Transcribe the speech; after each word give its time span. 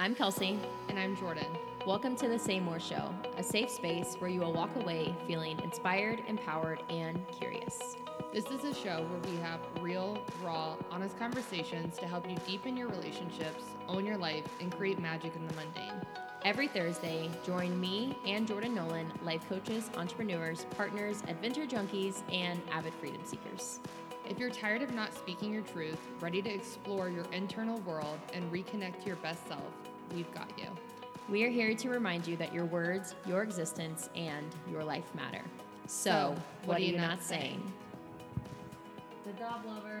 I'm 0.00 0.14
Kelsey. 0.14 0.58
And 0.88 0.98
I'm 0.98 1.14
Jordan. 1.14 1.44
Welcome 1.86 2.16
to 2.16 2.26
the 2.26 2.38
Say 2.38 2.58
More 2.58 2.80
Show, 2.80 3.14
a 3.36 3.42
safe 3.42 3.68
space 3.68 4.14
where 4.18 4.30
you 4.30 4.40
will 4.40 4.54
walk 4.54 4.74
away 4.76 5.14
feeling 5.26 5.60
inspired, 5.60 6.22
empowered, 6.26 6.82
and 6.88 7.22
curious. 7.38 7.78
This 8.32 8.46
is 8.46 8.64
a 8.64 8.72
show 8.72 9.06
where 9.10 9.30
we 9.30 9.38
have 9.42 9.60
real, 9.82 10.18
raw, 10.42 10.76
honest 10.90 11.18
conversations 11.18 11.98
to 11.98 12.06
help 12.06 12.26
you 12.30 12.38
deepen 12.46 12.78
your 12.78 12.88
relationships, 12.88 13.62
own 13.88 14.06
your 14.06 14.16
life, 14.16 14.46
and 14.58 14.74
create 14.74 14.98
magic 14.98 15.36
in 15.36 15.46
the 15.46 15.52
mundane. 15.52 16.00
Every 16.46 16.68
Thursday, 16.68 17.28
join 17.44 17.78
me 17.78 18.16
and 18.26 18.48
Jordan 18.48 18.74
Nolan, 18.74 19.12
life 19.22 19.46
coaches, 19.50 19.90
entrepreneurs, 19.98 20.64
partners, 20.78 21.22
adventure 21.28 21.66
junkies, 21.66 22.22
and 22.32 22.58
avid 22.72 22.94
freedom 22.94 23.20
seekers. 23.26 23.80
If 24.30 24.38
you're 24.38 24.48
tired 24.48 24.80
of 24.80 24.94
not 24.94 25.12
speaking 25.12 25.52
your 25.52 25.64
truth, 25.64 25.98
ready 26.20 26.40
to 26.40 26.48
explore 26.48 27.10
your 27.10 27.24
internal 27.32 27.80
world, 27.80 28.18
and 28.32 28.50
reconnect 28.52 29.00
to 29.00 29.06
your 29.06 29.16
best 29.16 29.46
self, 29.48 29.72
we've 30.14 30.32
got 30.34 30.50
you. 30.58 30.66
We 31.28 31.44
are 31.44 31.50
here 31.50 31.74
to 31.74 31.88
remind 31.88 32.26
you 32.26 32.36
that 32.38 32.52
your 32.52 32.64
words, 32.64 33.14
your 33.26 33.42
existence, 33.42 34.10
and 34.16 34.46
your 34.70 34.82
life 34.82 35.04
matter. 35.14 35.42
So, 35.86 36.34
what, 36.64 36.68
what 36.68 36.78
are 36.78 36.82
you 36.82 36.96
not 36.96 37.22
saying? 37.22 37.40
saying? 37.40 37.72
Good 39.24 39.38
job, 39.38 39.64
lover. 39.66 40.00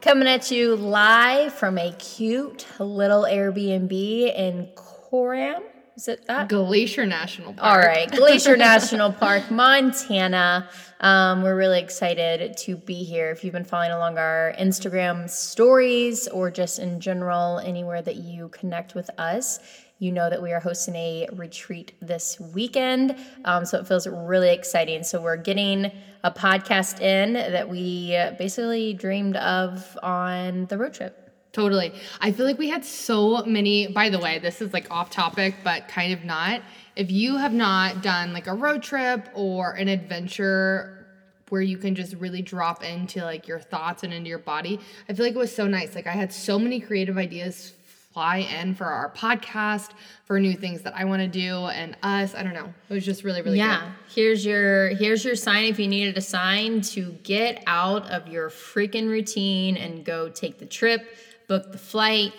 Coming 0.00 0.28
at 0.28 0.50
you 0.50 0.76
live 0.76 1.54
from 1.54 1.78
a 1.78 1.92
cute 1.92 2.66
little 2.78 3.22
Airbnb 3.22 3.92
in 3.92 4.68
Coram. 4.74 5.62
Is 5.96 6.08
it 6.08 6.26
that? 6.26 6.48
Glacier 6.48 7.06
National 7.06 7.52
Park. 7.52 7.72
All 7.72 7.78
right, 7.78 8.10
Glacier 8.10 8.56
National 8.72 9.12
Park, 9.12 9.48
Montana. 9.50 10.68
Um, 10.98 11.42
we're 11.42 11.56
really 11.56 11.78
excited 11.78 12.56
to 12.58 12.76
be 12.76 13.04
here. 13.04 13.30
If 13.30 13.44
you've 13.44 13.52
been 13.52 13.64
following 13.64 13.92
along 13.92 14.18
our 14.18 14.52
Instagram 14.58 15.30
stories 15.30 16.26
or 16.26 16.50
just 16.50 16.80
in 16.80 16.98
general, 16.98 17.60
anywhere 17.60 18.02
that 18.02 18.16
you 18.16 18.48
connect 18.48 18.96
with 18.96 19.08
us, 19.18 19.60
you 20.00 20.10
know 20.10 20.28
that 20.28 20.42
we 20.42 20.52
are 20.52 20.58
hosting 20.58 20.96
a 20.96 21.28
retreat 21.32 21.92
this 22.02 22.40
weekend. 22.40 23.16
Um, 23.44 23.64
so 23.64 23.78
it 23.78 23.86
feels 23.86 24.08
really 24.08 24.52
exciting. 24.52 25.04
So 25.04 25.22
we're 25.22 25.36
getting 25.36 25.92
a 26.24 26.30
podcast 26.32 27.00
in 27.00 27.34
that 27.34 27.68
we 27.68 28.18
basically 28.36 28.94
dreamed 28.94 29.36
of 29.36 29.96
on 30.02 30.66
the 30.66 30.76
road 30.76 30.94
trip. 30.94 31.23
Totally. 31.54 31.94
I 32.20 32.32
feel 32.32 32.46
like 32.46 32.58
we 32.58 32.68
had 32.68 32.84
so 32.84 33.44
many, 33.44 33.86
by 33.86 34.10
the 34.10 34.18
way, 34.18 34.40
this 34.40 34.60
is 34.60 34.72
like 34.72 34.90
off 34.90 35.08
topic, 35.08 35.54
but 35.62 35.86
kind 35.86 36.12
of 36.12 36.24
not. 36.24 36.62
If 36.96 37.12
you 37.12 37.36
have 37.36 37.52
not 37.52 38.02
done 38.02 38.32
like 38.32 38.48
a 38.48 38.54
road 38.54 38.82
trip 38.82 39.28
or 39.34 39.72
an 39.74 39.86
adventure 39.86 41.06
where 41.50 41.62
you 41.62 41.78
can 41.78 41.94
just 41.94 42.14
really 42.14 42.42
drop 42.42 42.82
into 42.82 43.22
like 43.22 43.46
your 43.46 43.60
thoughts 43.60 44.02
and 44.02 44.12
into 44.12 44.28
your 44.28 44.40
body, 44.40 44.80
I 45.08 45.12
feel 45.14 45.24
like 45.24 45.36
it 45.36 45.38
was 45.38 45.54
so 45.54 45.68
nice. 45.68 45.94
Like 45.94 46.08
I 46.08 46.12
had 46.12 46.32
so 46.32 46.58
many 46.58 46.80
creative 46.80 47.16
ideas 47.16 47.72
fly 48.14 48.38
in 48.38 48.74
for 48.74 48.86
our 48.86 49.10
podcast, 49.10 49.90
for 50.24 50.38
new 50.38 50.54
things 50.54 50.82
that 50.82 50.94
I 50.96 51.04
want 51.04 51.20
to 51.20 51.28
do 51.28 51.66
and 51.66 51.96
us. 52.02 52.34
I 52.34 52.44
don't 52.44 52.54
know. 52.54 52.72
It 52.88 52.94
was 52.94 53.04
just 53.04 53.24
really, 53.24 53.42
really 53.42 53.58
yeah. 53.58 53.80
Good. 53.80 54.14
Here's 54.14 54.46
your 54.46 54.88
here's 54.88 55.24
your 55.24 55.34
sign 55.34 55.64
if 55.66 55.78
you 55.78 55.88
needed 55.88 56.16
a 56.16 56.20
sign 56.20 56.80
to 56.82 57.12
get 57.24 57.62
out 57.66 58.10
of 58.10 58.28
your 58.28 58.50
freaking 58.50 59.08
routine 59.08 59.76
and 59.76 60.04
go 60.04 60.28
take 60.28 60.58
the 60.58 60.66
trip, 60.66 61.08
book 61.48 61.72
the 61.72 61.78
flight, 61.78 62.32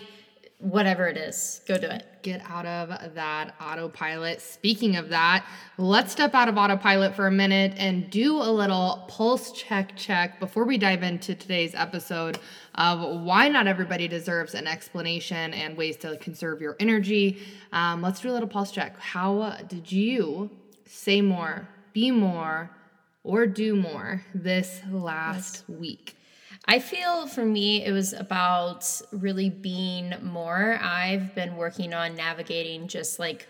whatever 0.58 1.06
it 1.06 1.16
is. 1.16 1.60
Go 1.66 1.78
do 1.78 1.88
it 1.88 2.06
get 2.26 2.42
out 2.50 2.66
of 2.66 3.14
that 3.14 3.54
autopilot. 3.60 4.40
Speaking 4.40 4.96
of 4.96 5.10
that, 5.10 5.46
let's 5.78 6.10
step 6.10 6.34
out 6.34 6.48
of 6.48 6.58
autopilot 6.58 7.14
for 7.14 7.28
a 7.28 7.30
minute 7.30 7.72
and 7.76 8.10
do 8.10 8.36
a 8.36 8.50
little 8.50 9.04
pulse 9.06 9.52
check 9.52 9.96
check 9.96 10.40
before 10.40 10.64
we 10.64 10.76
dive 10.76 11.04
into 11.04 11.36
today's 11.36 11.72
episode 11.76 12.40
of 12.74 13.22
why 13.22 13.48
not 13.48 13.68
everybody 13.68 14.08
deserves 14.08 14.54
an 14.54 14.66
explanation 14.66 15.54
and 15.54 15.76
ways 15.76 15.96
to 15.98 16.16
conserve 16.16 16.60
your 16.60 16.74
energy. 16.80 17.38
Um, 17.70 18.02
let's 18.02 18.20
do 18.20 18.28
a 18.28 18.32
little 18.32 18.48
pulse 18.48 18.72
check. 18.72 18.98
How 18.98 19.58
did 19.68 19.92
you 19.92 20.50
say 20.84 21.20
more, 21.20 21.68
be 21.92 22.10
more, 22.10 22.72
or 23.22 23.46
do 23.46 23.76
more 23.76 24.24
this 24.34 24.80
last 24.90 25.64
yes. 25.68 25.78
week? 25.78 26.15
I 26.64 26.78
feel 26.78 27.26
for 27.26 27.44
me, 27.44 27.84
it 27.84 27.92
was 27.92 28.12
about 28.12 28.84
really 29.12 29.50
being 29.50 30.14
more. 30.22 30.78
I've 30.80 31.34
been 31.34 31.56
working 31.56 31.94
on 31.94 32.16
navigating 32.16 32.88
just 32.88 33.18
like 33.18 33.48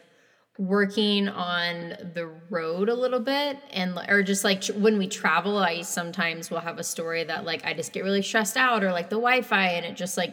working 0.59 1.29
on 1.29 1.95
the 2.15 2.27
road 2.49 2.89
a 2.89 2.95
little 2.95 3.21
bit 3.21 3.59
and 3.73 3.99
or 4.09 4.23
just 4.23 4.43
like 4.43 4.65
when 4.69 4.97
we 4.97 5.07
travel 5.07 5.59
i 5.59 5.83
sometimes 5.83 6.51
will 6.51 6.61
have 6.61 6.79
a 6.79 6.83
story 6.83 7.23
that 7.25 7.45
like 7.45 7.63
i 7.67 7.75
just 7.75 7.93
get 7.93 8.03
really 8.03 8.23
stressed 8.23 8.57
out 8.57 8.83
or 8.83 8.91
like 8.91 9.11
the 9.11 9.17
wi-fi 9.17 9.67
and 9.73 9.85
it 9.85 9.95
just 9.95 10.17
like 10.17 10.33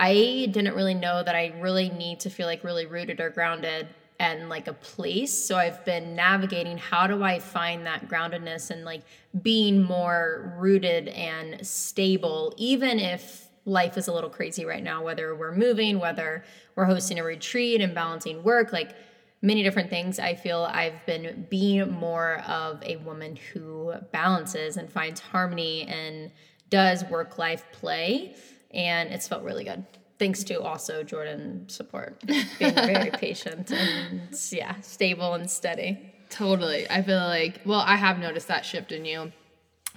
i 0.00 0.48
didn't 0.50 0.74
really 0.74 0.94
know 0.94 1.22
that 1.22 1.36
i 1.36 1.52
really 1.60 1.90
need 1.90 2.18
to 2.18 2.28
feel 2.28 2.46
like 2.46 2.64
really 2.64 2.86
rooted 2.86 3.20
or 3.20 3.30
grounded 3.30 3.86
and 4.22 4.48
like 4.48 4.68
a 4.68 4.72
place. 4.72 5.32
So 5.32 5.56
I've 5.56 5.84
been 5.84 6.14
navigating 6.14 6.78
how 6.78 7.08
do 7.08 7.24
I 7.24 7.40
find 7.40 7.84
that 7.86 8.08
groundedness 8.08 8.70
and 8.70 8.84
like 8.84 9.02
being 9.42 9.82
more 9.82 10.54
rooted 10.58 11.08
and 11.08 11.66
stable, 11.66 12.54
even 12.56 13.00
if 13.00 13.48
life 13.64 13.98
is 13.98 14.06
a 14.06 14.12
little 14.12 14.30
crazy 14.30 14.64
right 14.64 14.82
now, 14.82 15.02
whether 15.02 15.34
we're 15.34 15.54
moving, 15.54 15.98
whether 15.98 16.44
we're 16.76 16.84
hosting 16.84 17.18
a 17.18 17.24
retreat 17.24 17.80
and 17.80 17.96
balancing 17.96 18.44
work, 18.44 18.72
like 18.72 18.94
many 19.42 19.64
different 19.64 19.90
things. 19.90 20.20
I 20.20 20.36
feel 20.36 20.68
I've 20.70 21.04
been 21.04 21.48
being 21.50 21.90
more 21.90 22.44
of 22.46 22.80
a 22.84 22.98
woman 22.98 23.34
who 23.52 23.92
balances 24.12 24.76
and 24.76 24.88
finds 24.88 25.18
harmony 25.18 25.82
and 25.82 26.30
does 26.70 27.02
work 27.06 27.38
life 27.38 27.64
play. 27.72 28.36
And 28.72 29.10
it's 29.10 29.26
felt 29.26 29.42
really 29.42 29.64
good 29.64 29.84
thanks 30.22 30.44
to 30.44 30.62
also 30.62 31.02
Jordan 31.02 31.68
support, 31.68 32.24
being 32.24 32.74
very 32.74 33.10
patient 33.26 33.72
and 33.72 34.20
yeah, 34.52 34.80
stable 34.80 35.34
and 35.34 35.50
steady. 35.50 35.98
Totally. 36.30 36.88
I 36.88 37.02
feel 37.02 37.18
like, 37.18 37.60
well, 37.64 37.80
I 37.80 37.96
have 37.96 38.20
noticed 38.20 38.46
that 38.46 38.64
shift 38.64 38.92
in 38.92 39.04
you. 39.04 39.32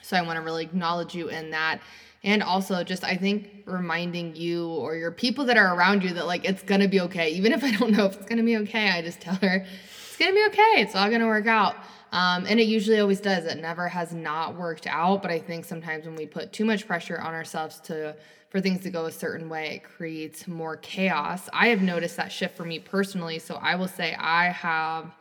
So 0.01 0.17
I 0.17 0.23
want 0.23 0.37
to 0.37 0.41
really 0.41 0.63
acknowledge 0.63 1.13
you 1.13 1.29
in 1.29 1.51
that. 1.51 1.79
And 2.23 2.41
also, 2.41 2.83
just 2.83 3.03
I 3.03 3.17
think 3.17 3.49
reminding 3.65 4.35
you 4.35 4.67
or 4.67 4.95
your 4.95 5.11
people 5.11 5.45
that 5.45 5.57
are 5.57 5.75
around 5.75 6.01
you 6.01 6.11
that 6.15 6.25
like 6.25 6.43
it's 6.43 6.63
gonna 6.63 6.87
be 6.87 7.01
okay. 7.01 7.29
Even 7.29 7.51
if 7.51 7.63
I 7.63 7.69
don't 7.77 7.91
know 7.91 8.07
if 8.07 8.15
it's 8.15 8.25
gonna 8.25 8.41
be 8.41 8.57
okay, 8.57 8.89
I 8.89 9.03
just 9.03 9.21
tell 9.21 9.35
her 9.35 9.63
it's 10.07 10.17
gonna 10.17 10.33
be 10.33 10.43
okay. 10.47 10.73
It's 10.77 10.95
all 10.95 11.07
gonna 11.11 11.27
work 11.27 11.45
out. 11.45 11.75
Um, 12.11 12.47
and 12.47 12.59
it 12.59 12.65
usually 12.65 12.99
always 12.99 13.21
does. 13.21 13.45
It 13.45 13.61
never 13.61 13.87
has 13.87 14.11
not 14.11 14.55
worked 14.55 14.87
out. 14.87 15.21
But 15.21 15.29
I 15.29 15.37
think 15.37 15.65
sometimes 15.65 16.07
when 16.07 16.15
we 16.15 16.25
put 16.25 16.51
too 16.51 16.65
much 16.65 16.87
pressure 16.87 17.21
on 17.21 17.35
ourselves 17.35 17.79
to 17.81 18.15
for 18.55 18.61
things 18.61 18.79
to 18.79 18.89
go 18.89 19.03
a 19.03 19.11
certain 19.11 19.49
way, 19.49 19.75
it 19.75 19.83
creates 19.83 20.47
more 20.47 20.77
chaos. 20.77 21.49
I 21.51 21.67
have 21.67 21.81
noticed 21.81 22.15
that 22.15 22.31
shift 22.31 22.55
for 22.55 22.63
me 22.63 22.79
personally. 22.79 23.37
So 23.37 23.55
I 23.55 23.75
will 23.75 23.89
say 23.89 24.15
I 24.17 24.45
have 24.45 25.13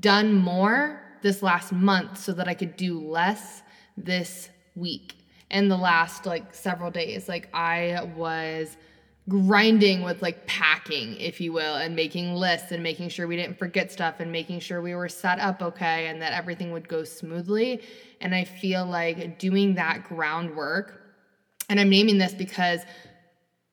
done 0.00 0.34
more 0.34 1.00
this 1.22 1.44
last 1.44 1.70
month 1.70 2.18
so 2.18 2.32
that 2.32 2.48
I 2.48 2.54
could 2.54 2.76
do 2.76 2.98
less 2.98 3.62
this 3.96 4.48
week 4.74 5.14
and 5.48 5.70
the 5.70 5.76
last 5.76 6.26
like 6.26 6.52
several 6.52 6.90
days. 6.90 7.28
Like 7.28 7.48
I 7.54 8.02
was 8.16 8.76
grinding 9.28 10.02
with 10.02 10.20
like 10.20 10.44
packing, 10.48 11.14
if 11.20 11.40
you 11.40 11.52
will, 11.52 11.76
and 11.76 11.94
making 11.94 12.34
lists 12.34 12.72
and 12.72 12.82
making 12.82 13.10
sure 13.10 13.28
we 13.28 13.36
didn't 13.36 13.60
forget 13.60 13.92
stuff 13.92 14.18
and 14.18 14.32
making 14.32 14.58
sure 14.58 14.82
we 14.82 14.96
were 14.96 15.08
set 15.08 15.38
up 15.38 15.62
okay 15.62 16.08
and 16.08 16.20
that 16.20 16.32
everything 16.32 16.72
would 16.72 16.88
go 16.88 17.04
smoothly. 17.04 17.80
And 18.20 18.34
I 18.34 18.42
feel 18.42 18.84
like 18.84 19.38
doing 19.38 19.76
that 19.76 20.02
groundwork 20.02 21.01
and 21.72 21.80
I'm 21.80 21.88
naming 21.88 22.18
this 22.18 22.34
because 22.34 22.80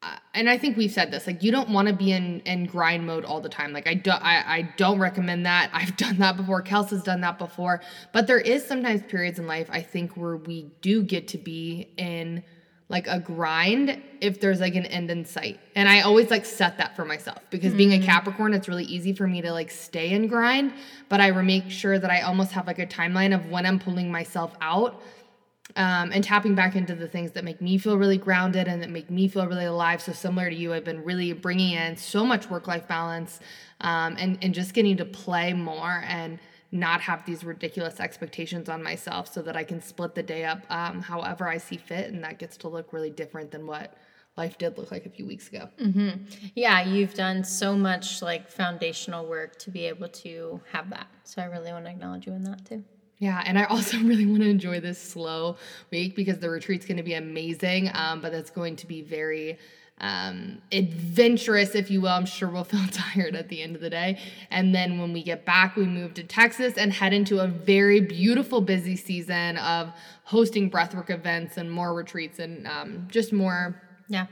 uh, 0.01 0.15
and 0.33 0.49
I 0.49 0.57
think 0.57 0.77
we've 0.77 0.91
said 0.91 1.11
this 1.11 1.27
like 1.27 1.43
you 1.43 1.51
don't 1.51 1.69
want 1.69 1.89
to 1.89 1.93
be 1.93 2.13
in 2.13 2.39
in 2.41 2.65
grind 2.65 3.05
mode 3.05 3.25
all 3.25 3.41
the 3.41 3.49
time. 3.49 3.73
Like 3.73 3.87
I 3.87 3.93
don't 3.93 4.23
I, 4.23 4.37
I 4.37 4.61
don't 4.77 4.99
recommend 4.99 5.45
that. 5.45 5.69
I've 5.73 5.97
done 5.97 6.17
that 6.19 6.37
before. 6.37 6.63
Kels 6.63 6.91
has 6.91 7.03
done 7.03 7.19
that 7.21 7.37
before. 7.37 7.81
But 8.13 8.25
there 8.25 8.39
is 8.39 8.65
sometimes 8.65 9.03
periods 9.03 9.37
in 9.37 9.47
life 9.47 9.67
I 9.69 9.81
think 9.81 10.15
where 10.15 10.37
we 10.37 10.71
do 10.81 11.03
get 11.03 11.27
to 11.29 11.37
be 11.37 11.89
in 11.97 12.41
like 12.87 13.05
a 13.07 13.19
grind 13.19 14.01
if 14.21 14.39
there's 14.39 14.61
like 14.61 14.75
an 14.75 14.85
end 14.85 15.11
in 15.11 15.25
sight. 15.25 15.59
And 15.75 15.89
I 15.89 16.01
always 16.01 16.31
like 16.31 16.45
set 16.45 16.77
that 16.77 16.95
for 16.95 17.03
myself 17.03 17.39
because 17.49 17.71
mm-hmm. 17.71 17.77
being 17.77 17.93
a 17.93 17.97
mm-hmm. 17.97 18.05
Capricorn 18.05 18.53
it's 18.53 18.69
really 18.69 18.85
easy 18.85 19.11
for 19.11 19.27
me 19.27 19.41
to 19.41 19.51
like 19.51 19.71
stay 19.71 20.11
in 20.11 20.27
grind. 20.27 20.71
But 21.09 21.19
I 21.19 21.31
make 21.31 21.69
sure 21.69 21.99
that 21.99 22.09
I 22.09 22.21
almost 22.21 22.53
have 22.53 22.65
like 22.65 22.79
a 22.79 22.87
timeline 22.87 23.35
of 23.35 23.49
when 23.49 23.65
I'm 23.65 23.77
pulling 23.77 24.09
myself 24.09 24.55
out 24.61 25.01
um, 25.75 26.11
and 26.11 26.23
tapping 26.23 26.55
back 26.55 26.75
into 26.75 26.95
the 26.95 27.07
things 27.07 27.31
that 27.31 27.43
make 27.43 27.61
me 27.61 27.77
feel 27.77 27.97
really 27.97 28.17
grounded 28.17 28.67
and 28.67 28.81
that 28.81 28.89
make 28.89 29.09
me 29.09 29.27
feel 29.27 29.45
really 29.47 29.65
alive. 29.65 30.01
So 30.01 30.11
similar 30.11 30.49
to 30.49 30.55
you, 30.55 30.73
I've 30.73 30.83
been 30.83 31.03
really 31.03 31.33
bringing 31.33 31.73
in 31.73 31.95
so 31.97 32.25
much 32.25 32.49
work-life 32.49 32.87
balance 32.87 33.39
um, 33.81 34.15
and 34.17 34.37
and 34.41 34.53
just 34.53 34.73
getting 34.73 34.97
to 34.97 35.05
play 35.05 35.53
more 35.53 36.03
and 36.07 36.39
not 36.71 37.01
have 37.01 37.25
these 37.25 37.43
ridiculous 37.43 37.99
expectations 37.99 38.69
on 38.69 38.83
myself, 38.83 39.33
so 39.33 39.41
that 39.41 39.57
I 39.57 39.63
can 39.63 39.81
split 39.81 40.13
the 40.13 40.21
day 40.21 40.45
up 40.45 40.61
um, 40.69 41.01
however 41.01 41.47
I 41.47 41.57
see 41.57 41.77
fit, 41.77 42.11
and 42.11 42.23
that 42.23 42.37
gets 42.37 42.57
to 42.57 42.67
look 42.67 42.93
really 42.93 43.09
different 43.09 43.49
than 43.49 43.65
what 43.65 43.95
life 44.37 44.57
did 44.57 44.77
look 44.77 44.91
like 44.91 45.05
a 45.05 45.09
few 45.09 45.25
weeks 45.25 45.47
ago. 45.47 45.67
Mm-hmm. 45.81 46.23
Yeah, 46.55 46.83
you've 46.83 47.15
done 47.15 47.43
so 47.43 47.75
much 47.75 48.21
like 48.21 48.49
foundational 48.49 49.25
work 49.25 49.57
to 49.59 49.71
be 49.71 49.85
able 49.85 50.09
to 50.09 50.61
have 50.71 50.91
that. 50.91 51.07
So 51.23 51.41
I 51.41 51.45
really 51.45 51.71
want 51.71 51.85
to 51.85 51.91
acknowledge 51.91 52.27
you 52.27 52.33
in 52.33 52.43
that 52.43 52.65
too. 52.65 52.83
Yeah, 53.19 53.43
and 53.45 53.59
I 53.59 53.65
also 53.65 53.97
really 54.03 54.25
want 54.25 54.41
to 54.41 54.49
enjoy 54.49 54.79
this 54.79 55.01
slow 55.01 55.57
week 55.91 56.15
because 56.15 56.39
the 56.39 56.49
retreat's 56.49 56.85
going 56.85 56.97
to 56.97 57.03
be 57.03 57.13
amazing, 57.13 57.91
um, 57.93 58.21
but 58.21 58.31
that's 58.31 58.49
going 58.49 58.77
to 58.77 58.87
be 58.87 59.01
very 59.01 59.59
um, 60.01 60.61
adventurous, 60.71 61.75
if 61.75 61.91
you 61.91 61.99
will. 61.99 62.09
I'm 62.09 62.25
sure 62.25 62.49
we'll 62.49 62.63
feel 62.65 62.87
tired 62.91 63.35
at 63.35 63.49
the 63.49 63.61
end 63.61 63.75
of 63.75 63.81
the 63.81 63.89
day. 63.89 64.19
And 64.49 64.73
then 64.73 64.99
when 64.99 65.13
we 65.13 65.21
get 65.21 65.45
back, 65.45 65.75
we 65.75 65.85
move 65.85 66.13
to 66.15 66.23
Texas 66.23 66.77
and 66.77 66.91
head 66.93 67.13
into 67.13 67.39
a 67.39 67.47
very 67.47 67.99
beautiful, 67.99 68.61
busy 68.61 68.95
season 68.95 69.57
of 69.57 69.91
hosting 70.23 70.71
breathwork 70.71 71.09
events 71.09 71.57
and 71.57 71.69
more 71.69 71.93
retreats 71.93 72.39
and 72.39 72.65
um, 72.67 73.07
just 73.09 73.33
more. 73.33 73.81
Yeah. 74.07 74.27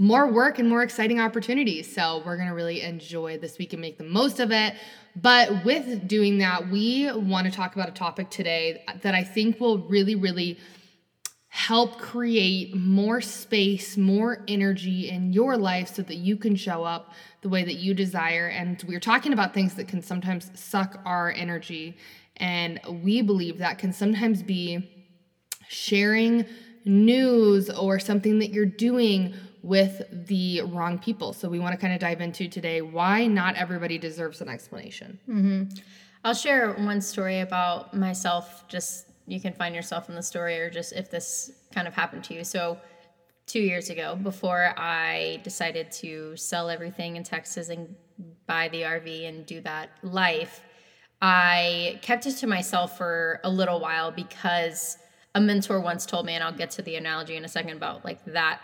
More 0.00 0.30
work 0.30 0.60
and 0.60 0.68
more 0.68 0.82
exciting 0.84 1.18
opportunities. 1.18 1.92
So, 1.92 2.22
we're 2.24 2.36
going 2.36 2.48
to 2.48 2.54
really 2.54 2.82
enjoy 2.82 3.38
this 3.38 3.58
week 3.58 3.72
and 3.72 3.82
make 3.82 3.98
the 3.98 4.04
most 4.04 4.38
of 4.38 4.52
it. 4.52 4.74
But 5.16 5.64
with 5.64 6.06
doing 6.06 6.38
that, 6.38 6.70
we 6.70 7.10
want 7.12 7.46
to 7.46 7.52
talk 7.52 7.74
about 7.74 7.88
a 7.88 7.92
topic 7.92 8.30
today 8.30 8.84
that 9.02 9.14
I 9.14 9.24
think 9.24 9.58
will 9.58 9.78
really, 9.78 10.14
really 10.14 10.58
help 11.48 11.98
create 11.98 12.76
more 12.76 13.20
space, 13.20 13.96
more 13.96 14.44
energy 14.46 15.08
in 15.08 15.32
your 15.32 15.56
life 15.56 15.92
so 15.92 16.02
that 16.02 16.16
you 16.16 16.36
can 16.36 16.54
show 16.54 16.84
up 16.84 17.12
the 17.40 17.48
way 17.48 17.64
that 17.64 17.74
you 17.74 17.94
desire. 17.94 18.46
And 18.46 18.82
we're 18.86 19.00
talking 19.00 19.32
about 19.32 19.54
things 19.54 19.74
that 19.74 19.88
can 19.88 20.00
sometimes 20.00 20.52
suck 20.54 21.00
our 21.04 21.32
energy. 21.32 21.96
And 22.36 22.80
we 23.02 23.22
believe 23.22 23.58
that 23.58 23.78
can 23.78 23.92
sometimes 23.92 24.44
be 24.44 24.88
sharing 25.68 26.46
news 26.84 27.68
or 27.70 27.98
something 27.98 28.38
that 28.38 28.50
you're 28.50 28.64
doing 28.64 29.34
with 29.62 30.02
the 30.10 30.62
wrong 30.62 30.98
people. 30.98 31.32
So 31.32 31.48
we 31.48 31.58
want 31.58 31.72
to 31.72 31.78
kind 31.78 31.92
of 31.92 32.00
dive 32.00 32.20
into 32.20 32.48
today 32.48 32.80
why 32.80 33.26
not 33.26 33.56
everybody 33.56 33.98
deserves 33.98 34.40
an 34.40 34.48
explanation. 34.48 35.18
Mm-hmm. 35.28 35.76
I'll 36.24 36.34
share 36.34 36.72
one 36.72 37.00
story 37.00 37.40
about 37.40 37.94
myself. 37.94 38.66
Just 38.68 39.06
you 39.26 39.40
can 39.40 39.52
find 39.52 39.74
yourself 39.74 40.08
in 40.08 40.14
the 40.14 40.22
story, 40.22 40.58
or 40.58 40.70
just 40.70 40.92
if 40.92 41.10
this 41.10 41.50
kind 41.72 41.86
of 41.86 41.94
happened 41.94 42.24
to 42.24 42.34
you. 42.34 42.44
So 42.44 42.78
two 43.46 43.60
years 43.60 43.90
ago, 43.90 44.16
before 44.16 44.74
I 44.76 45.40
decided 45.44 45.92
to 45.92 46.36
sell 46.36 46.68
everything 46.70 47.16
in 47.16 47.24
Texas 47.24 47.68
and 47.68 47.94
buy 48.46 48.68
the 48.68 48.82
RV 48.82 49.28
and 49.28 49.46
do 49.46 49.60
that 49.62 49.90
life, 50.02 50.62
I 51.20 51.98
kept 52.02 52.26
it 52.26 52.32
to 52.38 52.46
myself 52.46 52.96
for 52.96 53.40
a 53.44 53.50
little 53.50 53.80
while 53.80 54.10
because 54.10 54.98
a 55.34 55.40
mentor 55.40 55.80
once 55.80 56.06
told 56.06 56.26
me, 56.26 56.34
and 56.34 56.42
I'll 56.42 56.52
get 56.52 56.70
to 56.72 56.82
the 56.82 56.96
analogy 56.96 57.36
in 57.36 57.44
a 57.44 57.48
second 57.48 57.76
about 57.76 58.04
like 58.04 58.24
that 58.26 58.60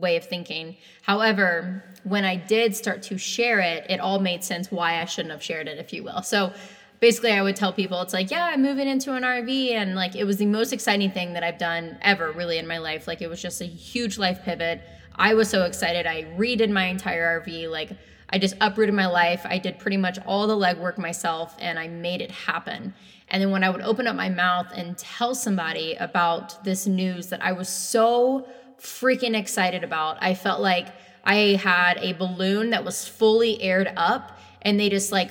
way 0.00 0.16
of 0.16 0.24
thinking. 0.24 0.76
However, 1.02 1.84
when 2.04 2.24
I 2.24 2.36
did 2.36 2.76
start 2.76 3.02
to 3.04 3.18
share 3.18 3.60
it, 3.60 3.86
it 3.88 4.00
all 4.00 4.18
made 4.18 4.44
sense 4.44 4.70
why 4.70 5.00
I 5.00 5.04
shouldn't 5.04 5.32
have 5.32 5.42
shared 5.42 5.68
it, 5.68 5.78
if 5.78 5.92
you 5.92 6.04
will. 6.04 6.22
So 6.22 6.52
basically, 7.00 7.32
I 7.32 7.42
would 7.42 7.56
tell 7.56 7.72
people, 7.72 8.00
it's 8.02 8.12
like, 8.12 8.30
yeah, 8.30 8.50
I'm 8.52 8.62
moving 8.62 8.88
into 8.88 9.14
an 9.14 9.22
RV. 9.22 9.72
And 9.72 9.94
like, 9.94 10.14
it 10.14 10.24
was 10.24 10.36
the 10.36 10.46
most 10.46 10.72
exciting 10.72 11.10
thing 11.10 11.32
that 11.32 11.42
I've 11.42 11.58
done 11.58 11.98
ever, 12.02 12.32
really, 12.32 12.58
in 12.58 12.66
my 12.66 12.78
life. 12.78 13.06
Like, 13.06 13.22
it 13.22 13.28
was 13.28 13.40
just 13.40 13.60
a 13.60 13.66
huge 13.66 14.18
life 14.18 14.42
pivot. 14.44 14.82
I 15.16 15.34
was 15.34 15.48
so 15.48 15.64
excited. 15.64 16.06
I 16.06 16.24
redid 16.36 16.70
my 16.70 16.84
entire 16.84 17.40
RV. 17.40 17.70
Like, 17.70 17.90
I 18.30 18.38
just 18.38 18.56
uprooted 18.60 18.94
my 18.94 19.06
life. 19.06 19.42
I 19.44 19.58
did 19.58 19.78
pretty 19.78 19.96
much 19.96 20.18
all 20.26 20.46
the 20.46 20.56
legwork 20.56 20.98
myself 20.98 21.56
and 21.58 21.78
I 21.78 21.88
made 21.88 22.20
it 22.20 22.30
happen. 22.30 22.92
And 23.28 23.42
then 23.42 23.50
when 23.50 23.64
I 23.64 23.70
would 23.70 23.80
open 23.80 24.06
up 24.06 24.16
my 24.16 24.28
mouth 24.28 24.68
and 24.74 24.96
tell 24.96 25.34
somebody 25.34 25.94
about 25.94 26.62
this 26.64 26.86
news 26.86 27.28
that 27.28 27.42
I 27.42 27.52
was 27.52 27.68
so 27.68 28.46
freaking 28.80 29.36
excited 29.36 29.84
about. 29.84 30.18
I 30.20 30.34
felt 30.34 30.60
like 30.60 30.88
I 31.24 31.58
had 31.62 31.98
a 31.98 32.12
balloon 32.12 32.70
that 32.70 32.84
was 32.84 33.06
fully 33.06 33.60
aired 33.60 33.92
up 33.96 34.38
and 34.62 34.78
they 34.78 34.88
just 34.88 35.12
like 35.12 35.30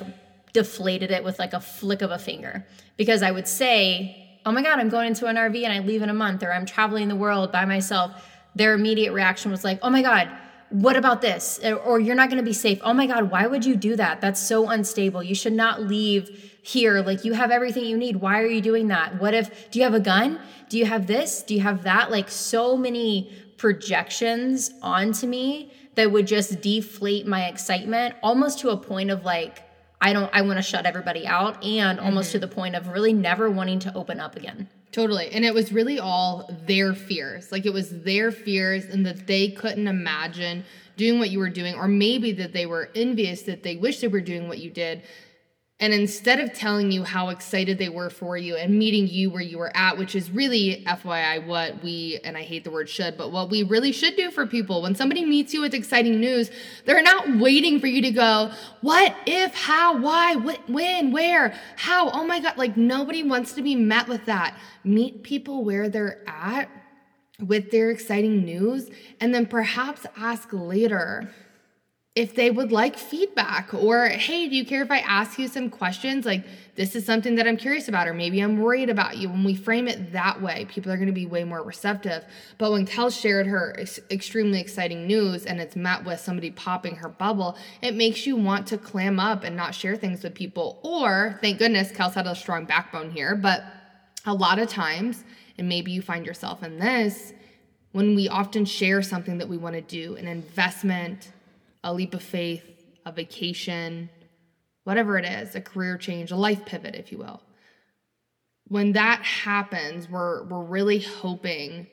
deflated 0.54 1.12
it 1.12 1.24
with 1.24 1.40
like 1.40 1.54
a 1.54 1.60
flick 1.60 2.02
of 2.02 2.12
a 2.12 2.18
finger. 2.18 2.66
Because 2.98 3.22
I 3.22 3.32
would 3.32 3.48
say, 3.48 4.22
Oh 4.46 4.52
my 4.52 4.62
God, 4.62 4.80
I'm 4.80 4.90
going 4.90 5.08
into 5.08 5.26
an 5.26 5.36
RV 5.38 5.64
and 5.64 5.74
I 5.74 5.80
leave 5.80 6.04
in 6.04 6.10
a 6.10 6.14
month, 6.14 6.44
or 6.44 6.54
I'm 6.54 6.68
traveling 6.68 7.08
the 7.08 7.16
world 7.16 7.52
by 7.52 7.66
myself. 7.66 8.12
Their 8.54 8.74
immediate 8.74 9.12
reaction 9.12 9.52
was 9.52 9.64
like, 9.64 9.80
Oh 9.82 9.90
my 9.90 10.02
God, 10.02 10.30
what 10.70 10.96
about 10.96 11.22
this? 11.22 11.60
Or 11.60 12.00
you're 12.00 12.16
not 12.16 12.30
going 12.30 12.40
to 12.42 12.46
be 12.46 12.54
safe. 12.54 12.80
Oh 12.84 12.94
my 12.94 13.08
God, 13.08 13.30
why 13.30 13.48
would 13.48 13.66
you 13.66 13.76
do 13.76 13.96
that? 13.96 14.22
That's 14.22 14.42
so 14.42 14.70
unstable. 14.70 15.22
You 15.24 15.36
should 15.36 15.54
not 15.54 15.84
leave 15.84 16.52
here. 16.64 17.02
Like 17.02 17.24
you 17.24 17.34
have 17.34 17.52
everything 17.52 17.86
you 17.86 17.98
need. 17.98 18.18
Why 18.18 18.42
are 18.42 18.48
you 18.48 18.62
doing 18.62 18.88
that? 18.88 19.22
What 19.22 19.34
if, 19.34 19.70
do 19.70 19.80
you 19.80 19.86
have 19.86 19.94
a 19.94 20.00
gun? 20.00 20.40
Do 20.70 20.78
you 20.78 20.86
have 20.86 21.08
this? 21.08 21.44
Do 21.44 21.54
you 21.54 21.62
have 21.62 21.84
that? 21.84 22.10
Like 22.10 22.30
so 22.30 22.76
many 22.76 23.32
projections 23.58 24.72
onto 24.82 25.28
me 25.28 25.72
that 25.94 26.12
would 26.12 26.28
just 26.28 26.62
deflate 26.62 27.26
my 27.26 27.46
excitement 27.46 28.16
almost 28.22 28.60
to 28.60 28.70
a 28.70 28.78
point 28.78 29.12
of 29.12 29.24
like, 29.24 29.62
I 30.02 30.14
don't, 30.14 30.30
I 30.34 30.42
want 30.42 30.58
to 30.58 30.64
shut 30.64 30.86
everybody 30.86 31.26
out 31.26 31.64
and 31.64 31.98
mm-hmm. 31.98 32.06
almost 32.06 32.32
to 32.34 32.40
the 32.40 32.48
point 32.48 32.76
of 32.76 32.90
really 32.90 33.14
never 33.14 33.50
wanting 33.50 33.80
to 33.80 33.94
open 33.96 34.20
up 34.20 34.36
again. 34.36 34.68
Totally. 34.96 35.30
And 35.34 35.44
it 35.44 35.54
was 35.54 35.74
really 35.74 36.00
all 36.00 36.50
their 36.68 36.94
fears. 36.94 37.52
Like 37.52 37.66
it 37.66 37.74
was 37.74 38.02
their 38.04 38.32
fears 38.32 38.86
and 38.86 39.06
that 39.06 39.28
they 39.28 39.50
couldn't 39.50 39.90
imagine 39.90 40.64
doing 40.96 41.20
what 41.20 41.32
you 41.32 41.40
were 41.40 41.50
doing, 41.50 41.76
or 41.76 41.90
maybe 41.90 42.32
that 42.32 42.54
they 42.54 42.66
were 42.66 42.90
envious 42.96 43.42
that 43.42 43.62
they 43.62 43.76
wish 43.76 44.00
they 44.00 44.08
were 44.08 44.22
doing 44.22 44.48
what 44.48 44.60
you 44.60 44.70
did. 44.70 45.02
And 45.82 45.94
instead 45.94 46.40
of 46.40 46.54
telling 46.54 46.90
you 46.90 47.04
how 47.04 47.30
excited 47.30 47.78
they 47.78 47.90
were 47.90 48.10
for 48.10 48.38
you 48.38 48.56
and 48.56 48.80
meeting 48.80 49.08
you 49.08 49.30
where 49.30 49.42
you 49.42 49.58
were 49.58 49.76
at, 49.76 49.98
which 49.98 50.16
is 50.16 50.32
really 50.32 50.86
FYI 50.88 51.46
what 51.46 51.84
we, 51.84 52.18
and 52.24 52.38
I 52.38 52.44
hate 52.44 52.64
the 52.64 52.72
word 52.72 52.88
should, 52.88 53.18
but 53.18 53.34
what 53.34 53.50
we 53.50 53.64
really 53.64 53.92
should 53.92 54.16
do 54.16 54.32
for 54.32 54.48
people 54.48 54.82
when 54.82 54.96
somebody 54.96 55.26
meets 55.26 55.54
you 55.54 55.60
with 55.60 55.74
exciting 55.74 56.22
news, 56.22 56.50
they're 56.86 57.02
not 57.02 57.40
waiting 57.40 57.82
for 57.82 57.88
you 57.88 58.02
to 58.04 58.12
go, 58.12 58.52
what, 58.80 59.18
if, 59.26 59.54
how, 59.54 60.00
why, 60.00 60.36
what, 60.38 60.62
when, 60.70 61.12
where, 61.12 61.54
how, 61.76 62.10
oh 62.12 62.26
my 62.26 62.40
God. 62.40 62.58
Like 62.58 62.78
nobody 62.78 63.24
wants 63.24 63.52
to 63.54 63.62
be 63.62 63.76
met 63.76 64.08
with 64.08 64.26
that. 64.28 64.58
Meet 64.86 65.24
people 65.24 65.66
where 65.66 65.90
they're 65.90 66.24
at 66.26 66.70
with 67.42 67.70
their 67.72 67.92
exciting 67.92 68.46
news 68.46 68.90
and 69.20 69.36
then 69.36 69.46
perhaps 69.46 70.06
ask 70.16 70.48
later 70.54 71.30
if 72.16 72.34
they 72.34 72.50
would 72.50 72.72
like 72.72 72.98
feedback 72.98 73.74
or 73.74 74.08
hey 74.08 74.48
do 74.48 74.56
you 74.56 74.66
care 74.66 74.82
if 74.82 74.90
i 74.90 75.00
ask 75.00 75.38
you 75.38 75.50
some 75.50 75.70
questions? 75.70 76.26
Like 76.26 76.46
this 76.76 76.96
is 76.96 77.06
something 77.06 77.36
that 77.36 77.46
i'm 77.46 77.58
curious 77.58 77.90
about 77.90 78.08
or 78.08 78.14
maybe 78.14 78.40
i'm 78.40 78.58
worried 78.58 78.90
about 78.90 79.18
you. 79.18 79.30
When 79.30 79.44
we 79.44 79.54
frame 79.54 79.88
it 79.90 80.14
that 80.14 80.42
way 80.42 80.66
people 80.70 80.92
are 80.92 80.96
going 80.96 81.08
to 81.08 81.14
be 81.14 81.26
way 81.26 81.44
more 81.44 81.62
receptive. 81.62 82.24
But 82.58 82.72
when 82.72 82.86
kel 82.86 83.10
shared 83.10 83.48
her 83.48 83.76
ex- 83.78 84.00
extremely 84.10 84.62
exciting 84.62 85.06
news 85.06 85.46
and 85.46 85.60
it's 85.60 85.76
met 85.76 86.06
with 86.06 86.22
somebody 86.22 86.52
popping 86.52 86.96
her 86.96 87.10
bubble 87.10 87.58
it 87.82 87.96
makes 87.96 88.26
you 88.26 88.38
want 88.38 88.66
to 88.68 88.78
clam 88.78 89.20
up 89.20 89.44
and 89.44 89.56
not 89.56 89.76
share 89.76 89.98
things 89.98 90.24
with 90.24 90.34
people. 90.34 90.80
Or 90.84 91.38
thank 91.42 91.60
goodness 91.60 91.92
kel's 91.92 92.14
had 92.14 92.28
a 92.28 92.36
strong 92.36 92.64
backbone 92.64 93.12
here 93.12 93.36
but 93.36 93.64
a 94.26 94.34
lot 94.34 94.58
of 94.58 94.70
times 94.70 95.26
and 95.58 95.68
maybe 95.68 95.92
you 95.92 96.02
find 96.02 96.26
yourself 96.26 96.64
in 96.64 96.80
this 96.80 97.34
when 97.92 98.16
we 98.16 98.28
often 98.28 98.66
share 98.66 99.02
something 99.02 99.38
that 99.38 99.48
we 99.48 99.58
want 99.58 99.76
to 99.76 99.82
do 99.82 100.16
an 100.16 100.28
investment 100.28 101.30
a 101.86 101.94
leap 101.94 102.14
of 102.16 102.24
faith, 102.24 102.64
a 103.06 103.12
vacation, 103.12 104.10
whatever 104.84 105.18
it 105.18 105.24
is, 105.24 105.56
a 105.56 105.62
career 105.62 105.98
change, 105.98 106.32
a 106.32 106.36
life 106.36 106.66
pivot, 106.66 106.96
if 106.96 107.12
you 107.12 107.20
will. 107.20 107.42
When 108.68 108.94
that 108.94 109.22
happens, 109.22 110.10
we're, 110.10 110.44
we're 110.46 110.64
really 110.64 111.00
hoping 111.00 111.88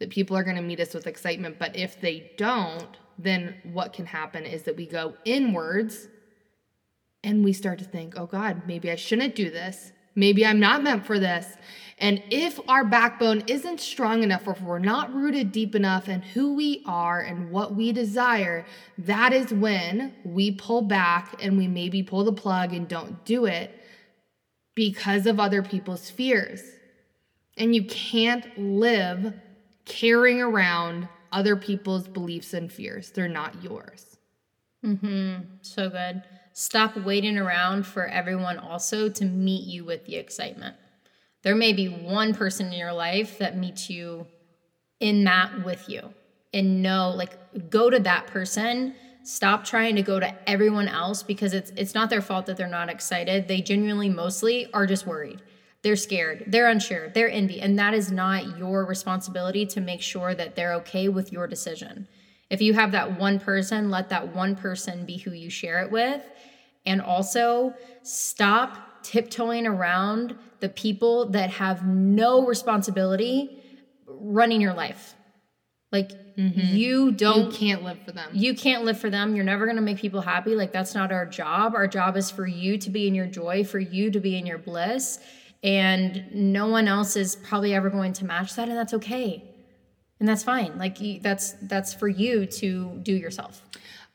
that 0.00 0.08
people 0.10 0.36
are 0.36 0.42
going 0.42 0.56
to 0.56 0.62
meet 0.62 0.80
us 0.80 0.94
with 0.94 1.06
excitement. 1.06 1.58
But 1.58 1.76
if 1.76 2.00
they 2.00 2.32
don't, 2.38 2.96
then 3.18 3.56
what 3.64 3.92
can 3.92 4.06
happen 4.06 4.46
is 4.46 4.62
that 4.62 4.76
we 4.76 4.86
go 4.86 5.14
inwards 5.26 6.08
and 7.22 7.44
we 7.44 7.52
start 7.52 7.78
to 7.80 7.84
think, 7.84 8.14
oh 8.16 8.26
God, 8.26 8.62
maybe 8.66 8.90
I 8.90 8.96
shouldn't 8.96 9.34
do 9.34 9.50
this. 9.50 9.92
Maybe 10.14 10.44
I'm 10.44 10.60
not 10.60 10.82
meant 10.82 11.06
for 11.06 11.18
this. 11.18 11.46
And 12.00 12.22
if 12.30 12.60
our 12.68 12.84
backbone 12.84 13.42
isn't 13.48 13.80
strong 13.80 14.22
enough, 14.22 14.46
or 14.46 14.52
if 14.52 14.62
we're 14.62 14.78
not 14.78 15.12
rooted 15.12 15.50
deep 15.50 15.74
enough 15.74 16.08
in 16.08 16.22
who 16.22 16.54
we 16.54 16.82
are 16.86 17.20
and 17.20 17.50
what 17.50 17.74
we 17.74 17.90
desire, 17.90 18.64
that 18.98 19.32
is 19.32 19.52
when 19.52 20.14
we 20.24 20.52
pull 20.52 20.82
back 20.82 21.34
and 21.42 21.58
we 21.58 21.66
maybe 21.66 22.02
pull 22.02 22.24
the 22.24 22.32
plug 22.32 22.72
and 22.72 22.86
don't 22.86 23.24
do 23.24 23.46
it 23.46 23.82
because 24.76 25.26
of 25.26 25.40
other 25.40 25.60
people's 25.60 26.08
fears. 26.08 26.62
And 27.56 27.74
you 27.74 27.84
can't 27.84 28.46
live 28.56 29.34
carrying 29.84 30.40
around 30.40 31.08
other 31.32 31.56
people's 31.56 32.06
beliefs 32.06 32.54
and 32.54 32.72
fears, 32.72 33.10
they're 33.10 33.28
not 33.28 33.62
yours. 33.62 34.16
Mm-hmm. 34.84 35.42
So 35.62 35.90
good. 35.90 36.22
Stop 36.60 36.96
waiting 36.96 37.38
around 37.38 37.86
for 37.86 38.04
everyone 38.06 38.58
also 38.58 39.08
to 39.08 39.24
meet 39.24 39.62
you 39.62 39.84
with 39.84 40.06
the 40.06 40.16
excitement. 40.16 40.74
There 41.44 41.54
may 41.54 41.72
be 41.72 41.86
one 41.86 42.34
person 42.34 42.66
in 42.66 42.72
your 42.72 42.92
life 42.92 43.38
that 43.38 43.56
meets 43.56 43.88
you 43.88 44.26
in 44.98 45.22
that 45.22 45.64
with 45.64 45.88
you. 45.88 46.12
And 46.52 46.82
know 46.82 47.10
like 47.10 47.70
go 47.70 47.90
to 47.90 48.00
that 48.00 48.26
person. 48.26 48.96
Stop 49.22 49.62
trying 49.62 49.94
to 49.94 50.02
go 50.02 50.18
to 50.18 50.34
everyone 50.50 50.88
else 50.88 51.22
because 51.22 51.54
it's 51.54 51.70
it's 51.76 51.94
not 51.94 52.10
their 52.10 52.20
fault 52.20 52.46
that 52.46 52.56
they're 52.56 52.66
not 52.66 52.88
excited. 52.88 53.46
They 53.46 53.60
genuinely 53.60 54.08
mostly 54.08 54.68
are 54.72 54.84
just 54.84 55.06
worried. 55.06 55.40
They're 55.82 55.94
scared. 55.94 56.42
They're 56.48 56.68
unsure. 56.68 57.08
They're 57.10 57.30
envy. 57.30 57.60
And 57.60 57.78
that 57.78 57.94
is 57.94 58.10
not 58.10 58.58
your 58.58 58.84
responsibility 58.84 59.64
to 59.66 59.80
make 59.80 60.02
sure 60.02 60.34
that 60.34 60.56
they're 60.56 60.74
okay 60.74 61.08
with 61.08 61.32
your 61.32 61.46
decision 61.46 62.08
if 62.50 62.62
you 62.62 62.72
have 62.74 62.92
that 62.92 63.18
one 63.18 63.38
person 63.38 63.90
let 63.90 64.08
that 64.08 64.34
one 64.34 64.56
person 64.56 65.04
be 65.04 65.16
who 65.18 65.32
you 65.32 65.50
share 65.50 65.82
it 65.82 65.90
with 65.90 66.22
and 66.86 67.02
also 67.02 67.74
stop 68.02 68.88
tiptoeing 69.02 69.66
around 69.66 70.36
the 70.60 70.68
people 70.68 71.28
that 71.30 71.50
have 71.50 71.86
no 71.86 72.46
responsibility 72.46 73.62
running 74.06 74.60
your 74.60 74.74
life. 74.74 75.14
Like 75.92 76.10
mm-hmm. 76.36 76.76
you 76.76 77.06
You 77.06 77.12
don't 77.12 77.52
can't 77.52 77.82
live 77.82 77.98
for 78.04 78.12
them. 78.12 78.30
you 78.32 78.54
can't 78.54 78.84
live 78.84 78.98
for 78.98 79.10
them. 79.10 79.34
You're 79.34 79.44
never 79.44 79.64
going 79.64 79.76
to 79.76 79.82
make 79.82 79.98
people 79.98 80.20
happy. 80.20 80.54
Like 80.54 80.72
that's 80.72 80.94
not 80.94 81.12
our 81.12 81.24
job. 81.24 81.74
Our 81.74 81.86
job 81.86 82.16
is 82.16 82.30
for 82.30 82.46
you 82.46 82.76
to 82.78 82.90
be 82.90 83.06
in 83.06 83.14
your 83.14 83.26
joy, 83.26 83.64
for 83.64 83.78
you 83.78 84.10
to 84.10 84.20
be 84.20 84.36
in 84.36 84.44
your 84.44 84.58
bliss, 84.58 85.18
and 85.62 86.24
no 86.34 86.68
one 86.68 86.88
else 86.88 87.16
is 87.16 87.36
probably 87.36 87.74
ever 87.74 87.90
going 87.90 88.12
to 88.14 88.24
match 88.24 88.54
that 88.56 88.68
and 88.68 88.76
that's 88.76 88.94
okay. 88.94 89.47
And 90.20 90.28
that's 90.28 90.42
fine. 90.42 90.78
Like 90.78 90.98
that's 91.22 91.52
that's 91.62 91.94
for 91.94 92.08
you 92.08 92.46
to 92.46 92.98
do 93.02 93.12
yourself. 93.12 93.62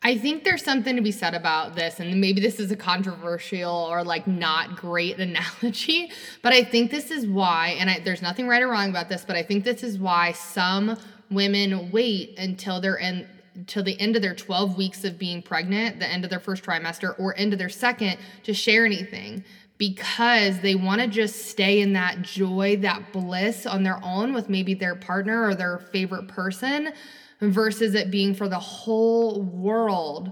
I 0.05 0.17
think 0.17 0.43
there's 0.43 0.63
something 0.63 0.97
to 0.97 1.01
be 1.01 1.13
said 1.13 1.33
about 1.33 1.75
this, 1.75 2.01
and 2.01 2.19
maybe 2.19 2.41
this 2.41 2.59
is 2.59 2.71
a 2.71 2.75
controversial 2.75 3.71
or 3.71 4.03
like 4.03 4.27
not 4.27 4.75
great 4.75 5.17
analogy, 5.19 6.11
but 6.41 6.51
I 6.51 6.63
think 6.63 6.91
this 6.91 7.09
is 7.09 7.25
why, 7.25 7.77
and 7.79 7.89
I, 7.89 7.99
there's 7.99 8.21
nothing 8.21 8.47
right 8.47 8.61
or 8.61 8.67
wrong 8.67 8.89
about 8.89 9.07
this, 9.07 9.23
but 9.25 9.37
I 9.37 9.43
think 9.43 9.63
this 9.63 9.81
is 9.81 9.97
why 9.97 10.33
some 10.33 10.97
women 11.31 11.89
wait 11.91 12.37
until 12.37 12.81
they're 12.81 12.97
in 12.97 13.27
till 13.67 13.83
the 13.83 13.99
end 13.99 14.15
of 14.15 14.21
their 14.21 14.33
12 14.33 14.77
weeks 14.77 15.03
of 15.03 15.19
being 15.19 15.41
pregnant, 15.41 15.99
the 15.99 16.07
end 16.07 16.23
of 16.23 16.29
their 16.29 16.39
first 16.39 16.63
trimester, 16.63 17.17
or 17.19 17.37
end 17.37 17.53
of 17.53 17.59
their 17.59 17.69
second 17.69 18.17
to 18.43 18.53
share 18.53 18.85
anything 18.85 19.43
because 19.83 20.61
they 20.61 20.75
want 20.75 21.01
to 21.01 21.07
just 21.07 21.49
stay 21.49 21.81
in 21.81 21.91
that 21.91 22.21
joy, 22.21 22.77
that 22.77 23.11
bliss 23.11 23.65
on 23.65 23.83
their 23.83 23.99
own 24.01 24.33
with 24.33 24.47
maybe 24.47 24.73
their 24.73 24.95
partner 24.95 25.43
or 25.43 25.55
their 25.55 25.77
favorite 25.77 26.25
person 26.29 26.93
versus 27.41 27.93
it 27.93 28.09
being 28.09 28.33
for 28.33 28.47
the 28.47 28.59
whole 28.59 29.41
world 29.41 30.31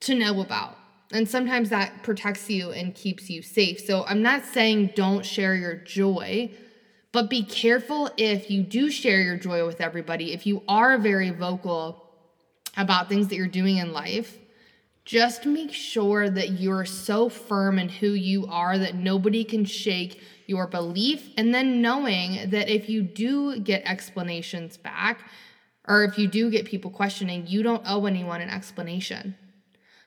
to 0.00 0.14
know 0.14 0.40
about. 0.40 0.78
And 1.12 1.28
sometimes 1.28 1.68
that 1.68 2.02
protects 2.02 2.48
you 2.48 2.70
and 2.70 2.94
keeps 2.94 3.28
you 3.28 3.42
safe. 3.42 3.80
So 3.80 4.06
I'm 4.06 4.22
not 4.22 4.46
saying 4.46 4.92
don't 4.96 5.26
share 5.26 5.54
your 5.54 5.74
joy, 5.74 6.50
but 7.12 7.28
be 7.28 7.44
careful 7.44 8.08
if 8.16 8.50
you 8.50 8.62
do 8.62 8.90
share 8.90 9.20
your 9.20 9.36
joy 9.36 9.66
with 9.66 9.82
everybody. 9.82 10.32
If 10.32 10.46
you 10.46 10.62
are 10.68 10.96
very 10.96 11.32
vocal 11.32 12.02
about 12.78 13.10
things 13.10 13.28
that 13.28 13.36
you're 13.36 13.46
doing 13.46 13.76
in 13.76 13.92
life, 13.92 14.38
just 15.04 15.44
make 15.44 15.72
sure 15.72 16.30
that 16.30 16.52
you're 16.52 16.84
so 16.84 17.28
firm 17.28 17.78
in 17.78 17.88
who 17.88 18.08
you 18.08 18.46
are 18.46 18.78
that 18.78 18.94
nobody 18.94 19.44
can 19.44 19.64
shake 19.64 20.20
your 20.46 20.66
belief. 20.66 21.28
And 21.36 21.54
then 21.54 21.82
knowing 21.82 22.50
that 22.50 22.68
if 22.68 22.88
you 22.88 23.02
do 23.02 23.60
get 23.60 23.82
explanations 23.84 24.76
back, 24.76 25.20
or 25.86 26.04
if 26.04 26.18
you 26.18 26.26
do 26.26 26.50
get 26.50 26.64
people 26.64 26.90
questioning, 26.90 27.46
you 27.46 27.62
don't 27.62 27.82
owe 27.86 28.06
anyone 28.06 28.40
an 28.40 28.48
explanation. 28.48 29.36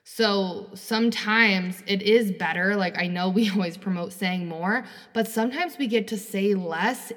So 0.02 0.70
sometimes 0.74 1.82
it 1.86 2.02
is 2.02 2.32
better. 2.32 2.74
Like 2.74 2.98
I 2.98 3.06
know 3.06 3.28
we 3.28 3.50
always 3.54 3.76
promote 3.76 4.12
saying 4.12 4.48
more, 4.48 4.84
but 5.12 5.28
sometimes 5.28 5.78
we 5.78 5.86
get 5.86 6.08
to 6.08 6.16
say 6.16 6.54
less, 6.54 7.12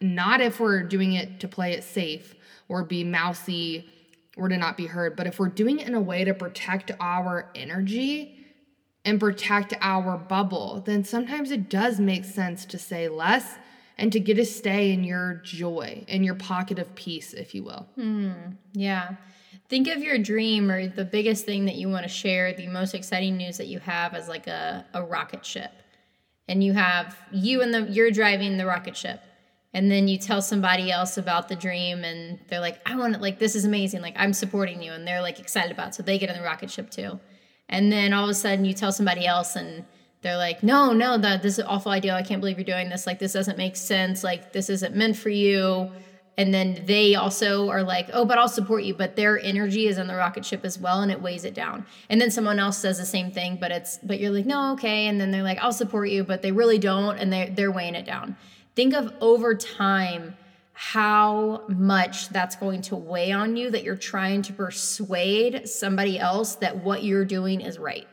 not 0.00 0.40
if 0.40 0.58
we're 0.58 0.82
doing 0.82 1.12
it 1.12 1.38
to 1.40 1.48
play 1.48 1.72
it 1.72 1.84
safe 1.84 2.34
or 2.68 2.82
be 2.82 3.04
mousy 3.04 3.88
or 4.40 4.48
to 4.48 4.56
not 4.56 4.76
be 4.76 4.86
heard, 4.86 5.14
but 5.14 5.26
if 5.26 5.38
we're 5.38 5.48
doing 5.48 5.78
it 5.78 5.86
in 5.86 5.94
a 5.94 6.00
way 6.00 6.24
to 6.24 6.32
protect 6.32 6.90
our 6.98 7.50
energy 7.54 8.46
and 9.04 9.20
protect 9.20 9.74
our 9.82 10.16
bubble, 10.16 10.82
then 10.86 11.04
sometimes 11.04 11.50
it 11.50 11.68
does 11.68 12.00
make 12.00 12.24
sense 12.24 12.64
to 12.64 12.78
say 12.78 13.08
less 13.08 13.56
and 13.98 14.10
to 14.12 14.18
get 14.18 14.34
to 14.36 14.46
stay 14.46 14.92
in 14.92 15.04
your 15.04 15.42
joy, 15.44 16.04
in 16.08 16.24
your 16.24 16.34
pocket 16.34 16.78
of 16.78 16.94
peace, 16.94 17.34
if 17.34 17.54
you 17.54 17.62
will. 17.62 17.86
Hmm, 17.96 18.32
yeah. 18.72 19.16
Think 19.68 19.88
of 19.88 19.98
your 20.02 20.16
dream 20.16 20.70
or 20.70 20.86
the 20.86 21.04
biggest 21.04 21.44
thing 21.44 21.66
that 21.66 21.74
you 21.74 21.90
want 21.90 22.04
to 22.04 22.08
share, 22.08 22.54
the 22.54 22.66
most 22.66 22.94
exciting 22.94 23.36
news 23.36 23.58
that 23.58 23.66
you 23.66 23.78
have 23.80 24.14
as 24.14 24.26
like 24.26 24.46
a, 24.46 24.86
a 24.94 25.02
rocket 25.02 25.44
ship. 25.44 25.70
And 26.48 26.64
you 26.64 26.72
have 26.72 27.16
you 27.30 27.60
and 27.60 27.72
the 27.72 27.82
you're 27.82 28.10
driving 28.10 28.56
the 28.56 28.66
rocket 28.66 28.96
ship. 28.96 29.20
And 29.72 29.90
then 29.90 30.08
you 30.08 30.18
tell 30.18 30.42
somebody 30.42 30.90
else 30.90 31.16
about 31.16 31.48
the 31.48 31.54
dream 31.54 32.04
and 32.04 32.40
they're 32.48 32.60
like, 32.60 32.80
I 32.86 32.96
want 32.96 33.14
it 33.14 33.20
like 33.20 33.38
this 33.38 33.54
is 33.54 33.64
amazing. 33.64 34.02
Like 34.02 34.14
I'm 34.16 34.32
supporting 34.32 34.82
you 34.82 34.92
and 34.92 35.06
they're 35.06 35.22
like 35.22 35.38
excited 35.38 35.70
about 35.70 35.88
it. 35.88 35.94
So 35.94 36.02
they 36.02 36.18
get 36.18 36.28
in 36.28 36.36
the 36.36 36.42
rocket 36.42 36.70
ship 36.70 36.90
too. 36.90 37.20
And 37.68 37.92
then 37.92 38.12
all 38.12 38.24
of 38.24 38.30
a 38.30 38.34
sudden 38.34 38.64
you 38.64 38.74
tell 38.74 38.90
somebody 38.90 39.26
else 39.26 39.54
and 39.54 39.84
they're 40.22 40.36
like, 40.36 40.62
no, 40.62 40.92
no, 40.92 41.16
that 41.18 41.42
this 41.42 41.54
is 41.54 41.58
an 41.60 41.66
awful 41.66 41.92
idea. 41.92 42.14
I 42.14 42.22
can't 42.22 42.40
believe 42.40 42.58
you're 42.58 42.64
doing 42.64 42.88
this. 42.88 43.06
Like 43.06 43.20
this 43.20 43.32
doesn't 43.32 43.58
make 43.58 43.76
sense. 43.76 44.24
Like 44.24 44.52
this 44.52 44.70
isn't 44.70 44.96
meant 44.96 45.16
for 45.16 45.30
you 45.30 45.90
and 46.40 46.54
then 46.54 46.82
they 46.86 47.14
also 47.14 47.68
are 47.68 47.82
like 47.82 48.08
oh 48.14 48.24
but 48.24 48.38
i'll 48.38 48.48
support 48.48 48.82
you 48.82 48.94
but 48.94 49.14
their 49.14 49.38
energy 49.40 49.86
is 49.86 49.98
in 49.98 50.06
the 50.06 50.14
rocket 50.14 50.44
ship 50.44 50.64
as 50.64 50.78
well 50.78 51.02
and 51.02 51.12
it 51.12 51.20
weighs 51.20 51.44
it 51.44 51.52
down 51.52 51.84
and 52.08 52.18
then 52.18 52.30
someone 52.30 52.58
else 52.58 52.78
says 52.78 52.98
the 52.98 53.04
same 53.04 53.30
thing 53.30 53.58
but 53.60 53.70
it's 53.70 53.98
but 54.02 54.18
you're 54.18 54.30
like 54.30 54.46
no 54.46 54.72
okay 54.72 55.06
and 55.06 55.20
then 55.20 55.30
they're 55.30 55.42
like 55.42 55.58
i'll 55.58 55.72
support 55.72 56.08
you 56.08 56.24
but 56.24 56.40
they 56.40 56.50
really 56.50 56.78
don't 56.78 57.18
and 57.18 57.30
they're, 57.30 57.50
they're 57.50 57.70
weighing 57.70 57.94
it 57.94 58.06
down 58.06 58.36
think 58.80 58.94
of 58.94 59.12
over 59.20 59.54
time 59.54 60.34
how 60.72 61.60
much 61.68 62.30
that's 62.30 62.56
going 62.56 62.80
to 62.80 62.96
weigh 62.96 63.30
on 63.30 63.54
you 63.54 63.70
that 63.70 63.84
you're 63.84 63.94
trying 63.94 64.40
to 64.40 64.54
persuade 64.54 65.68
somebody 65.68 66.18
else 66.18 66.54
that 66.54 66.78
what 66.78 67.04
you're 67.04 67.26
doing 67.26 67.60
is 67.60 67.78
right 67.78 68.08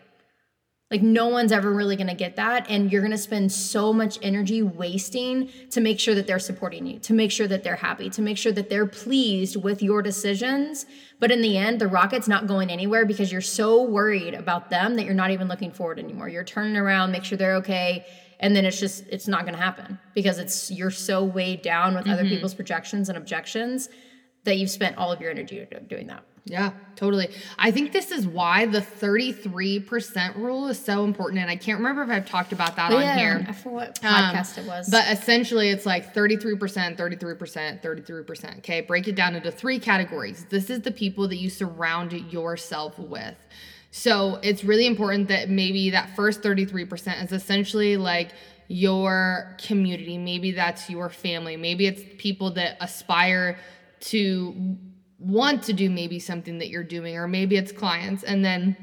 like 0.92 1.02
no 1.02 1.28
one's 1.28 1.54
ever 1.54 1.72
really 1.74 1.96
going 1.96 2.10
to 2.10 2.14
get 2.14 2.36
that 2.36 2.70
and 2.70 2.92
you're 2.92 3.02
going 3.02 3.12
to 3.12 3.18
spend 3.18 3.50
so 3.50 3.94
much 3.94 4.20
energy 4.22 4.62
wasting 4.62 5.50
to 5.70 5.80
make 5.80 6.02
sure 6.02 6.16
that 6.16 6.28
they're 6.28 6.38
supporting 6.40 6.86
you, 6.86 7.00
to 7.00 7.14
make 7.14 7.32
sure 7.32 7.48
that 7.48 7.64
they're 7.64 7.76
happy, 7.76 8.10
to 8.10 8.22
make 8.22 8.38
sure 8.38 8.54
that 8.54 8.70
they're 8.70 8.86
pleased 8.86 9.62
with 9.62 9.82
your 9.82 10.02
decisions. 10.02 10.86
But 11.20 11.30
in 11.30 11.42
the 11.42 11.58
end, 11.58 11.80
the 11.80 11.90
rocket's 11.90 12.30
not 12.30 12.48
going 12.48 12.70
anywhere 12.70 13.06
because 13.06 13.34
you're 13.34 13.42
so 13.42 13.84
worried 13.84 14.34
about 14.34 14.70
them 14.70 14.96
that 14.96 15.04
you're 15.04 15.14
not 15.14 15.32
even 15.32 15.50
looking 15.50 15.72
forward 15.72 16.00
anymore. 16.00 16.30
You're 16.30 16.46
turning 16.46 16.78
around, 16.78 17.12
make 17.12 17.26
sure 17.26 17.38
they're 17.38 17.56
okay, 17.56 18.06
and 18.40 18.56
then 18.56 18.66
it's 18.66 18.80
just 18.80 19.06
it's 19.10 19.28
not 19.28 19.42
going 19.42 19.56
to 19.56 19.62
happen 19.62 20.00
because 20.14 20.38
it's 20.40 20.72
you're 20.72 20.92
so 20.92 21.24
weighed 21.24 21.62
down 21.62 21.96
with 21.96 22.08
other 22.08 22.24
people's 22.24 22.54
projections 22.54 23.10
and 23.10 23.18
objections 23.18 23.90
that 24.44 24.58
you've 24.58 24.70
spent 24.70 24.98
all 24.98 25.12
of 25.12 25.20
your 25.20 25.30
energy 25.32 25.66
doing 25.90 26.08
that. 26.08 26.24
Yeah, 26.46 26.72
totally. 26.96 27.30
I 27.60 27.72
think 27.72 27.92
this 27.92 28.10
is 28.10 28.26
why 28.26 28.66
the 28.68 28.80
33% 28.80 30.36
rule 30.38 30.68
is 30.70 30.80
so 30.80 31.04
important. 31.04 31.42
And 31.42 31.52
I 31.52 31.58
can't 31.58 31.78
remember 31.80 32.04
if 32.04 32.10
I've 32.10 32.30
talked 32.30 32.54
about 32.54 32.78
that 32.78 32.94
on 32.94 33.18
here. 33.18 33.46
I 33.48 33.52
forget 33.52 33.74
what 33.74 34.06
Um, 34.06 34.14
podcast 34.14 34.58
it 34.58 34.66
was. 34.66 34.90
But 34.90 35.12
essentially, 35.12 35.70
it's 35.70 35.86
like 35.86 36.14
33%, 36.14 36.98
33%, 36.98 37.82
33%. 37.82 38.58
Okay, 38.60 38.82
break 38.82 39.08
it 39.10 39.16
down 39.16 39.36
into 39.36 39.52
three 39.52 39.80
categories. 39.80 40.46
This 40.50 40.70
is 40.70 40.82
the 40.82 40.92
people 40.92 41.28
that 41.28 41.38
you 41.38 41.50
surround 41.50 42.14
yourself 42.14 42.98
with. 42.98 43.36
So 43.92 44.40
it's 44.44 44.64
really 44.64 44.86
important 44.86 45.28
that 45.30 45.50
maybe 45.50 45.90
that 45.92 46.16
first 46.16 46.42
33% 46.42 47.24
is 47.24 47.32
essentially 47.32 47.98
like 47.98 48.32
your 48.68 49.56
community. 49.62 50.18
Maybe 50.18 50.52
that's 50.52 50.90
your 50.90 51.10
family. 51.10 51.56
Maybe 51.58 51.88
it's 51.88 52.02
people 52.18 52.52
that 52.52 52.78
aspire 52.82 53.58
to 54.00 54.78
want 55.20 55.64
to 55.64 55.74
do 55.74 55.90
maybe 55.90 56.20
something 56.20 56.60
that 56.60 56.70
you're 56.70 56.84
doing, 56.84 57.16
or 57.16 57.28
maybe 57.28 57.56
it's 57.56 57.72
clients. 57.72 58.24
And 58.24 58.44
then 58.44 58.76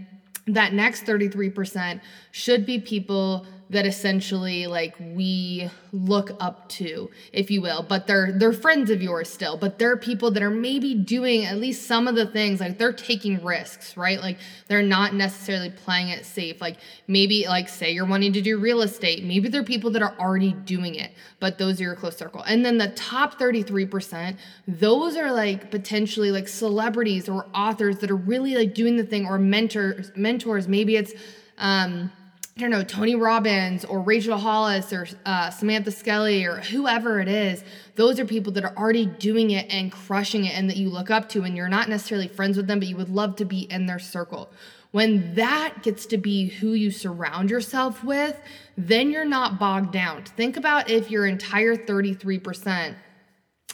that 0.47 0.73
next 0.73 1.05
33% 1.05 2.01
should 2.33 2.67
be 2.67 2.81
people 2.81 3.47
that 3.71 3.87
essentially 3.87 4.67
like 4.67 4.95
we 5.01 5.71
look 5.93 6.37
up 6.41 6.69
to 6.69 7.11
if 7.33 7.51
you 7.51 7.63
will. 7.63 7.83
But 7.83 8.07
they're 8.07 8.33
they're 8.33 8.53
friends 8.53 8.91
of 8.91 9.03
yours 9.03 9.29
still. 9.29 9.57
But 9.57 9.79
they're 9.79 9.97
people 9.97 10.31
that 10.33 10.43
are 10.43 10.51
maybe 10.51 10.95
doing 10.95 11.45
at 11.45 11.59
least 11.59 11.87
some 11.87 12.07
of 12.07 12.15
the 12.15 12.27
things 12.27 12.61
like 12.61 12.79
they're 12.79 12.93
taking 12.93 13.43
risks 13.43 13.97
right? 13.97 14.21
Like 14.21 14.39
they're 14.69 14.83
not 14.83 15.15
necessarily 15.15 15.71
playing 15.71 16.09
it 16.09 16.25
safe. 16.27 16.61
Like 16.61 16.77
maybe 17.09 17.47
like 17.47 17.69
say 17.69 17.91
you're 17.93 18.07
wanting 18.07 18.33
to 18.35 18.43
do 18.43 18.59
real 18.59 18.83
estate 18.83 19.25
maybe 19.25 19.49
they're 19.49 19.65
people 19.65 19.91
that 19.91 20.03
are 20.03 20.15
already 20.19 20.53
doing 20.53 20.95
it 20.95 21.13
but 21.41 21.59
those 21.59 21.81
are 21.81 21.85
your 21.85 21.97
close 21.97 22.17
circle. 22.17 22.43
And 22.43 22.65
then 22.65 22.79
the 22.79 22.89
top 22.89 23.39
33% 23.39 24.37
those 24.69 25.17
are 25.17 25.33
like 25.33 25.71
potentially 25.71 26.31
like 26.31 26.49
celebrities 26.49 27.29
or 27.29 27.47
authors 27.55 27.99
that 27.99 28.11
are 28.11 28.17
really 28.17 28.55
like 28.57 28.75
doing 28.75 28.97
the 28.97 29.05
thing 29.05 29.27
or 29.27 29.39
mentors 29.39 30.11
mentors. 30.17 30.69
Maybe 30.69 30.97
it's 30.97 31.13
um 31.59 32.11
I 32.57 32.61
don't 32.61 32.71
know, 32.71 32.85
Tony 32.85 33.17
Robbins 33.17 33.85
or 33.85 34.01
Rachel 34.01 34.39
Hollis 34.39 34.93
or 34.93 35.09
uh, 35.27 35.51
Samantha 35.51 35.91
Skelly 35.91 36.45
or 36.45 36.59
whoever 36.59 37.19
it 37.19 37.27
is, 37.27 37.65
those 37.97 38.21
are 38.21 38.25
people 38.25 38.53
that 38.53 38.65
are 38.65 38.77
already 38.77 39.07
doing 39.07 39.51
it 39.51 39.67
and 39.75 39.91
crushing 39.91 40.45
it 40.45 40.57
and 40.57 40.71
that 40.71 40.77
you 40.77 40.89
look 40.89 41.11
up 41.11 41.29
to, 41.31 41.43
and 41.43 41.57
you're 41.57 41.69
not 41.69 41.89
necessarily 41.89 42.29
friends 42.29 42.57
with 42.57 42.69
them, 42.69 42.79
but 42.79 42.87
you 42.87 42.97
would 42.97 43.09
love 43.09 43.35
to 43.37 43.45
be 43.45 43.63
in 43.63 43.87
their 43.87 43.99
circle. 43.99 44.53
When 44.93 45.35
that 45.35 45.83
gets 45.83 46.07
to 46.07 46.17
be 46.17 46.47
who 46.47 46.75
you 46.75 46.93
surround 46.93 47.51
yourself 47.51 48.05
with, 48.05 48.41
then 48.79 49.11
you're 49.11 49.25
not 49.25 49.59
bogged 49.59 49.91
down. 49.91 50.23
Think 50.23 50.57
about 50.57 50.89
if 50.89 51.11
your 51.11 51.27
entire 51.27 51.75
33%, 51.75 52.95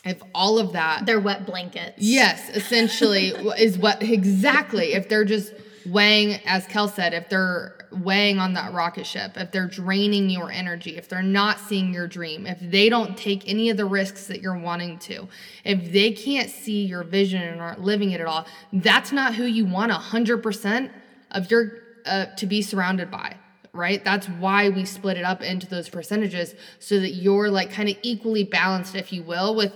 if 0.06 0.22
all 0.34 0.58
of 0.58 0.72
that 0.72 1.04
they're 1.04 1.20
wet 1.20 1.44
blankets. 1.44 1.98
Yes, 1.98 2.48
essentially 2.56 3.26
is 3.58 3.76
what 3.76 4.02
exactly 4.02 4.94
if 4.94 5.10
they're 5.10 5.26
just 5.26 5.52
weighing, 5.84 6.40
as 6.46 6.66
Kel 6.66 6.88
said, 6.88 7.12
if 7.12 7.28
they're 7.28 7.76
weighing 7.92 8.38
on 8.38 8.54
that 8.54 8.72
rocket 8.72 9.06
ship, 9.06 9.32
if 9.36 9.50
they're 9.50 9.66
draining 9.68 10.30
your 10.30 10.50
energy, 10.50 10.96
if 10.96 11.08
they're 11.08 11.22
not 11.22 11.58
seeing 11.58 11.92
your 11.92 12.06
dream, 12.06 12.46
if 12.46 12.58
they 12.60 12.88
don't 12.88 13.16
take 13.16 13.48
any 13.48 13.70
of 13.70 13.76
the 13.76 13.84
risks 13.84 14.26
that 14.26 14.40
you're 14.40 14.58
wanting 14.58 14.98
to, 14.98 15.28
if 15.64 15.92
they 15.92 16.12
can't 16.12 16.50
see 16.50 16.84
your 16.84 17.02
vision 17.02 17.42
and 17.42 17.60
aren't 17.60 17.80
living 17.80 18.10
it 18.10 18.20
at 18.20 18.26
all, 18.26 18.46
that's 18.72 19.12
not 19.12 19.34
who 19.34 19.44
you 19.44 19.64
want 19.64 19.92
100% 19.92 20.90
of 21.32 21.50
your 21.50 21.72
uh, 22.06 22.26
to 22.36 22.46
be 22.46 22.62
surrounded 22.62 23.10
by 23.10 23.36
right? 23.72 24.04
That's 24.04 24.26
why 24.26 24.68
we 24.68 24.84
split 24.84 25.16
it 25.16 25.24
up 25.24 25.42
into 25.42 25.68
those 25.68 25.88
percentages 25.88 26.54
so 26.78 26.98
that 26.98 27.10
you're 27.10 27.48
like 27.50 27.70
kind 27.70 27.88
of 27.88 27.96
equally 28.02 28.42
balanced, 28.42 28.96
if 28.96 29.12
you 29.12 29.22
will, 29.22 29.54
with 29.54 29.72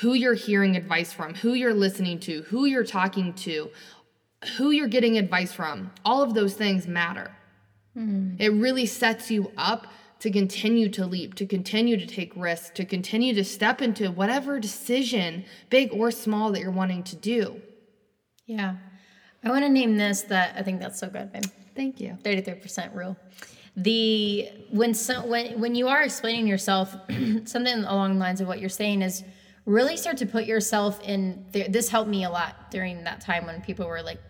who 0.00 0.12
you're 0.12 0.34
hearing 0.34 0.76
advice 0.76 1.12
from, 1.12 1.34
who 1.34 1.54
you're 1.54 1.74
listening 1.74 2.20
to, 2.20 2.42
who 2.42 2.66
you're 2.66 2.84
talking 2.84 3.32
to, 3.34 3.70
who 4.56 4.70
you're 4.70 4.88
getting 4.88 5.16
advice 5.16 5.52
from. 5.52 5.90
All 6.04 6.22
of 6.22 6.34
those 6.34 6.54
things 6.54 6.86
matter. 6.86 7.30
Mm. 7.98 8.36
It 8.38 8.50
really 8.50 8.86
sets 8.86 9.30
you 9.30 9.50
up 9.56 9.88
to 10.20 10.30
continue 10.30 10.88
to 10.90 11.06
leap, 11.06 11.34
to 11.34 11.46
continue 11.46 11.96
to 11.96 12.06
take 12.06 12.32
risks, 12.36 12.70
to 12.70 12.84
continue 12.84 13.34
to 13.34 13.44
step 13.44 13.80
into 13.80 14.10
whatever 14.10 14.58
decision, 14.58 15.44
big 15.70 15.92
or 15.92 16.10
small, 16.10 16.52
that 16.52 16.60
you're 16.60 16.70
wanting 16.70 17.02
to 17.04 17.16
do. 17.16 17.60
Yeah. 18.46 18.76
I 19.44 19.50
want 19.50 19.64
to 19.64 19.68
name 19.68 19.96
this 19.96 20.22
that 20.22 20.54
I 20.56 20.62
think 20.62 20.80
that's 20.80 20.98
so 20.98 21.08
good, 21.08 21.32
babe. 21.32 21.44
Thank 21.76 22.00
you. 22.00 22.18
33% 22.22 22.94
rule. 22.94 23.16
The 23.76 24.50
when 24.70 24.92
so 24.92 25.24
when 25.24 25.60
when 25.60 25.76
you 25.76 25.86
are 25.86 26.02
explaining 26.02 26.48
yourself, 26.48 26.96
something 27.44 27.84
along 27.84 28.14
the 28.14 28.18
lines 28.18 28.40
of 28.40 28.48
what 28.48 28.58
you're 28.58 28.68
saying 28.68 29.02
is 29.02 29.22
really 29.66 29.96
start 29.96 30.16
to 30.16 30.26
put 30.26 30.46
yourself 30.46 31.00
in. 31.02 31.46
This 31.52 31.88
helped 31.88 32.10
me 32.10 32.24
a 32.24 32.30
lot 32.30 32.72
during 32.72 33.04
that 33.04 33.20
time 33.20 33.46
when 33.46 33.60
people 33.60 33.86
were 33.86 34.02
like 34.02 34.20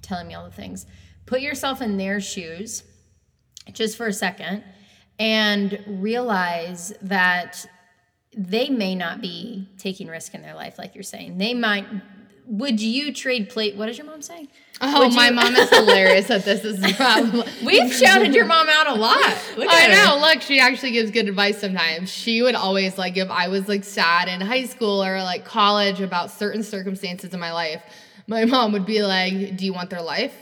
telling 0.00 0.26
me 0.26 0.32
all 0.32 0.46
the 0.46 0.50
things. 0.50 0.86
Put 1.26 1.42
yourself 1.42 1.82
in 1.82 1.98
their 1.98 2.18
shoes 2.18 2.84
just 3.72 3.96
for 3.96 4.06
a 4.06 4.12
second 4.12 4.64
and 5.18 5.82
realize 5.86 6.92
that 7.02 7.66
they 8.36 8.68
may 8.68 8.94
not 8.94 9.20
be 9.20 9.68
taking 9.78 10.08
risk 10.08 10.34
in 10.34 10.42
their 10.42 10.54
life 10.54 10.78
like 10.78 10.94
you're 10.94 11.04
saying. 11.04 11.38
They 11.38 11.54
might 11.54 11.86
would 12.46 12.78
you 12.78 13.12
trade 13.12 13.48
plate 13.48 13.74
what 13.74 13.88
is 13.88 13.96
your 13.96 14.06
mom 14.06 14.20
saying? 14.20 14.48
Oh, 14.80 15.08
my 15.10 15.30
mom 15.30 15.56
is 15.56 15.70
hilarious 15.70 16.26
that 16.28 16.44
this. 16.44 16.64
is 16.64 16.82
is 16.82 16.92
problem. 16.92 17.46
We've 17.64 17.92
shouted 17.92 18.34
your 18.34 18.44
mom 18.44 18.68
out 18.68 18.88
a 18.88 18.94
lot. 18.94 19.16
I 19.16 19.88
her. 19.88 19.92
know. 19.92 20.20
Look, 20.20 20.42
she 20.42 20.60
actually 20.60 20.92
gives 20.92 21.10
good 21.10 21.28
advice 21.28 21.58
sometimes. 21.58 22.10
She 22.10 22.42
would 22.42 22.54
always 22.54 22.98
like 22.98 23.16
if 23.16 23.30
I 23.30 23.48
was 23.48 23.68
like 23.68 23.84
sad 23.84 24.28
in 24.28 24.40
high 24.40 24.64
school 24.64 25.02
or 25.02 25.22
like 25.22 25.44
college 25.44 26.00
about 26.00 26.30
certain 26.30 26.62
circumstances 26.62 27.32
in 27.32 27.40
my 27.40 27.52
life, 27.52 27.82
my 28.26 28.44
mom 28.44 28.72
would 28.72 28.86
be 28.86 29.02
like, 29.02 29.56
"Do 29.56 29.64
you 29.64 29.72
want 29.72 29.90
their 29.90 30.02
life? 30.02 30.34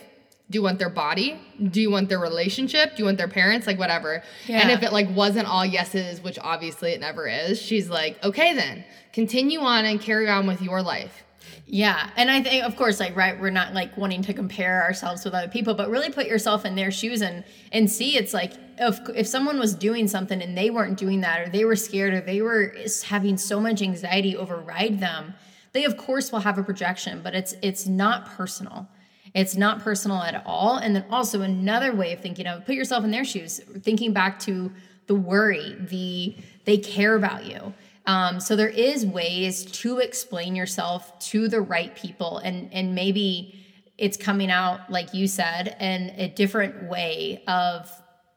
Do 0.51 0.59
you 0.59 0.63
want 0.63 0.79
their 0.79 0.91
body? 0.91 1.41
Do 1.71 1.81
you 1.81 1.91
want 1.91 2.09
their 2.09 2.19
relationship? 2.19 2.97
Do 2.97 2.99
you 2.99 3.05
want 3.07 3.19
their 3.19 3.29
parents? 3.29 3.67
Like 3.67 3.79
whatever." 3.79 4.23
yeah. 4.47 4.61
And 4.61 4.71
if 4.71 4.83
it 4.83 4.93
like 4.93 5.09
wasn't 5.15 5.47
all 5.47 5.65
yeses, 5.65 6.21
which 6.21 6.39
obviously 6.41 6.93
it 6.93 7.01
never 7.01 7.27
is, 7.27 7.61
she's 7.61 7.89
like, 7.89 8.23
"Okay 8.23 8.55
then, 8.55 8.85
continue 9.13 9.61
on 9.61 9.85
and 9.85 10.01
carry 10.01 10.29
on 10.29 10.47
with 10.47 10.61
your 10.61 10.83
life." 10.83 11.25
Yeah, 11.67 12.11
and 12.17 12.31
I 12.31 12.43
think, 12.43 12.65
of 12.65 12.77
course, 12.77 13.01
like 13.01 13.17
right, 13.17 13.41
we're 13.41 13.51
not 13.51 13.73
like 13.73 13.97
wanting 13.97 14.23
to 14.23 14.35
compare 14.35 14.83
ourselves 14.83 15.25
with 15.25 15.33
other 15.33 15.49
people, 15.49 15.75
but 15.75 15.89
really 15.91 16.11
put 16.11 16.27
yourself 16.27 16.65
in 16.65 16.75
their 16.75 16.91
shoes 16.91 17.23
and 17.23 17.45
and 17.73 17.91
see. 17.91 18.17
It's 18.17 18.35
like 18.35 18.53
if 18.79 18.99
if 19.15 19.27
someone 19.27 19.59
was 19.59 19.75
doing 19.75 20.09
something 20.09 20.43
and 20.43 20.57
they 20.57 20.71
weren't 20.71 20.99
doing 20.99 21.21
that, 21.23 21.41
or 21.41 21.51
they 21.51 21.65
were 21.65 21.77
scared, 21.77 22.15
or 22.15 22.21
they 22.21 22.43
were 22.43 22.75
having 23.05 23.39
so 23.39 23.61
much 23.61 23.81
anxiety 23.81 24.37
override 24.37 25.01
them, 25.01 25.35
they 25.73 25.85
of 25.85 25.97
course 25.97 26.31
will 26.31 26.41
have 26.41 26.59
a 26.59 26.63
projection, 26.63 27.21
but 27.23 27.35
it's 27.35 27.55
it's 27.63 27.87
not 27.87 28.27
personal. 28.27 28.89
It's 29.35 29.57
not 29.57 29.81
personal 29.81 30.19
at 30.19 30.43
all. 30.45 30.77
And 30.77 30.95
then 30.95 31.05
also 31.11 31.41
another 31.41 31.95
way 31.95 32.13
of 32.13 32.21
thinking 32.21 32.47
of 32.47 32.67
put 32.67 32.75
yourself 32.75 33.05
in 33.05 33.11
their 33.11 33.25
shoes, 33.25 33.61
thinking 33.83 34.13
back 34.13 34.39
to 34.41 34.71
the 35.07 35.15
worry, 35.15 35.77
the 35.81 36.37
they 36.65 36.79
care 36.79 37.15
about 37.15 37.45
you. 37.45 37.73
Um, 38.07 38.41
so 38.41 38.57
there 38.57 38.69
is 38.69 39.07
ways 39.07 39.65
to 39.65 39.99
explain 39.99 40.57
yourself 40.57 41.19
to 41.31 41.49
the 41.49 41.61
right 41.61 41.95
people, 41.95 42.39
and 42.39 42.73
and 42.73 42.95
maybe 42.95 43.59
it's 43.99 44.17
coming 44.17 44.51
out 44.51 44.91
like 44.91 45.15
you 45.15 45.29
said 45.29 45.77
in 45.81 46.11
a 46.17 46.29
different 46.29 46.85
way 46.85 47.43
of 47.47 47.91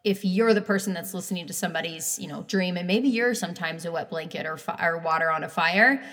if 0.04 0.24
you're 0.24 0.54
the 0.54 0.62
person 0.62 0.94
that's 0.94 1.16
listening 1.16 1.48
to 1.48 1.54
somebody's 1.54 2.20
you 2.20 2.28
know 2.28 2.44
dream, 2.44 2.78
and 2.78 2.88
maybe 2.88 3.10
you're 3.10 3.34
sometimes 3.34 3.86
a 3.86 3.92
wet 3.92 4.10
blanket 4.10 4.46
or 4.46 4.58
fi- 4.58 4.80
or 4.82 5.00
water 5.00 5.32
on 5.32 5.44
a 5.44 5.50
fire. 5.50 6.04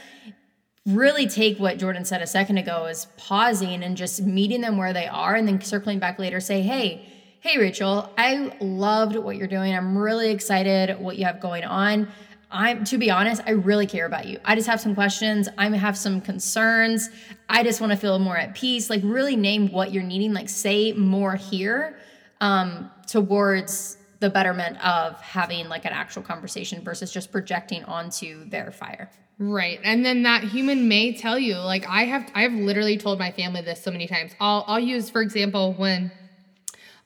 Really 0.87 1.29
take 1.29 1.59
what 1.59 1.79
Jordan 1.79 2.05
said 2.05 2.23
a 2.23 2.27
second 2.27 2.59
ago 2.59 2.87
is 2.87 3.07
pausing 3.17 3.85
and 3.85 3.97
just 3.97 4.21
meeting 4.23 4.61
them 4.61 4.77
where 4.77 4.93
they 4.93 5.07
are, 5.07 5.37
and 5.37 5.47
then 5.47 5.61
circling 5.61 6.01
back 6.01 6.19
later, 6.19 6.41
say, 6.41 6.63
hey. 6.63 7.09
Hey 7.39 7.59
Rachel, 7.59 8.09
I 8.17 8.57
loved 8.61 9.17
what 9.17 9.37
you're 9.37 9.49
doing. 9.49 9.75
I'm 9.75 9.99
really 9.99 10.31
excited 10.31 10.97
what 11.01 11.19
you 11.19 11.25
have 11.25 11.41
going 11.41 11.65
on. 11.65 12.07
I'm 12.53 12.85
to 12.85 12.99
be 12.99 13.11
honest, 13.11 13.43
I 13.45 13.51
really 13.51 13.87
care 13.87 14.07
about 14.07 14.27
you. 14.27 14.39
I 14.45 14.55
just 14.55 14.69
have 14.69 14.81
some 14.81 14.95
questions. 14.95 15.49
I 15.59 15.69
have 15.77 15.99
some 15.99 16.21
concerns. 16.21 17.11
I 17.49 17.65
just 17.65 17.81
want 17.81 17.91
to 17.93 17.97
feel 17.97 18.21
more 18.21 18.37
at 18.37 18.55
peace. 18.55 18.89
Like 18.89 19.01
really 19.03 19.35
name 19.35 19.73
what 19.73 19.93
you're 19.93 20.05
needing. 20.05 20.33
Like 20.33 20.49
say 20.49 20.93
more 20.93 21.35
here 21.35 21.99
um, 22.41 22.93
towards 23.09 23.97
the 24.21 24.31
betterment 24.31 24.77
of 24.85 25.21
having 25.21 25.69
like 25.69 25.85
an 25.85 25.93
actual 25.93 26.23
conversation 26.23 26.85
versus 26.85 27.11
just 27.11 27.33
projecting 27.33 27.83
onto 27.87 28.49
their 28.51 28.71
fire. 28.71 29.11
Right. 29.39 29.81
And 29.83 30.05
then 30.05 30.23
that 30.23 30.45
human 30.45 30.89
may 30.89 31.13
tell 31.13 31.39
you, 31.39 31.57
like 31.57 31.89
I 31.89 32.05
have 32.05 32.31
I 32.35 32.43
have 32.43 32.53
literally 32.53 32.97
told 32.97 33.19
my 33.19 33.33
family 33.33 33.63
this 33.63 33.83
so 33.83 33.91
many 33.91 34.07
times. 34.07 34.33
I'll 34.41 34.65
I'll 34.67 34.81
use 34.81 35.11
for 35.11 35.21
example 35.23 35.75
when 35.75 36.13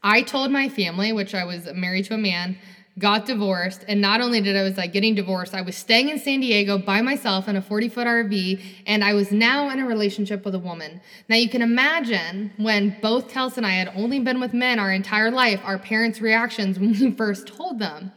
I 0.03 0.23
told 0.23 0.51
my 0.51 0.69
family, 0.69 1.13
which 1.13 1.35
I 1.35 1.45
was 1.45 1.67
married 1.75 2.05
to 2.07 2.15
a 2.15 2.19
man, 2.19 2.59
got 2.99 3.27
divorced, 3.27 3.85
and 3.89 4.01
not 4.01 4.21
only 4.21 4.41
did 4.41 4.57
I 4.57 4.63
was 4.63 4.77
like 4.77 4.93
getting 4.93 5.15
divorced, 5.15 5.55
I 5.55 5.63
was 5.63 5.77
staying 5.77 6.09
in 6.09 6.19
San 6.19 6.41
Diego 6.41 6.79
by 6.79 7.03
myself 7.03 7.49
in 7.49 7.57
a 7.57 7.63
40 7.63 7.89
foot 7.89 8.07
RV, 8.07 8.63
and 8.87 9.03
I 9.03 9.15
was 9.15 9.33
now 9.33 9.69
in 9.71 9.79
a 9.81 9.87
relationship 9.87 10.45
with 10.45 10.55
a 10.55 10.59
woman. 10.59 11.01
Now 11.29 11.37
you 11.37 11.49
can 11.49 11.63
imagine 11.63 12.53
when 12.57 12.97
both 13.03 13.29
Kels 13.33 13.57
and 13.57 13.67
I 13.67 13.73
had 13.73 13.93
only 13.97 14.21
been 14.21 14.41
with 14.41 14.55
men 14.55 14.79
our 14.79 14.93
entire 14.93 15.31
life, 15.31 15.61
our 15.65 15.79
parents' 15.79 16.21
reactions 16.21 16.79
when 16.79 16.93
we 16.93 17.11
first 17.17 17.47
told 17.47 17.79
them. 17.79 18.13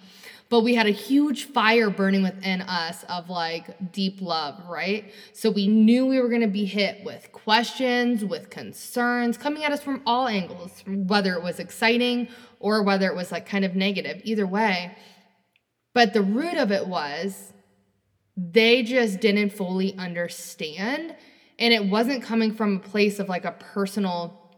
But 0.50 0.62
we 0.62 0.74
had 0.74 0.88
a 0.88 0.92
huge 0.92 1.46
fire 1.46 1.92
burning 1.92 2.24
within 2.24 2.62
us 2.62 3.04
of 3.08 3.30
like 3.30 3.92
deep 3.92 4.20
love, 4.20 4.60
right? 4.68 5.14
So 5.32 5.52
we 5.52 5.68
knew 5.68 6.08
we 6.08 6.20
were 6.20 6.30
gonna 6.30 6.48
be 6.48 6.66
hit 6.66 7.04
with 7.04 7.32
questions, 7.32 8.26
with 8.26 8.50
concerns 8.50 9.38
coming 9.38 9.64
at 9.64 9.72
us 9.72 9.84
from 9.84 10.02
all 10.08 10.28
angles, 10.28 10.84
whether 10.88 11.34
it 11.36 11.44
was 11.44 11.60
exciting 11.60 12.30
or 12.60 12.82
whether 12.82 13.08
it 13.08 13.16
was 13.16 13.32
like 13.32 13.46
kind 13.46 13.64
of 13.64 13.76
negative, 13.76 14.22
either 14.24 14.48
way. 14.48 14.98
But 15.94 16.14
the 16.14 16.22
root 16.22 16.58
of 16.58 16.72
it 16.72 16.88
was 16.88 17.54
they 18.36 18.84
just 18.84 19.20
didn't 19.20 19.52
fully 19.52 19.96
understand. 19.98 21.16
And 21.58 21.74
it 21.74 21.86
wasn't 21.86 22.24
coming 22.24 22.54
from 22.54 22.78
a 22.78 22.80
place 22.80 23.20
of 23.20 23.28
like 23.28 23.46
a 23.46 23.52
personal 23.52 24.58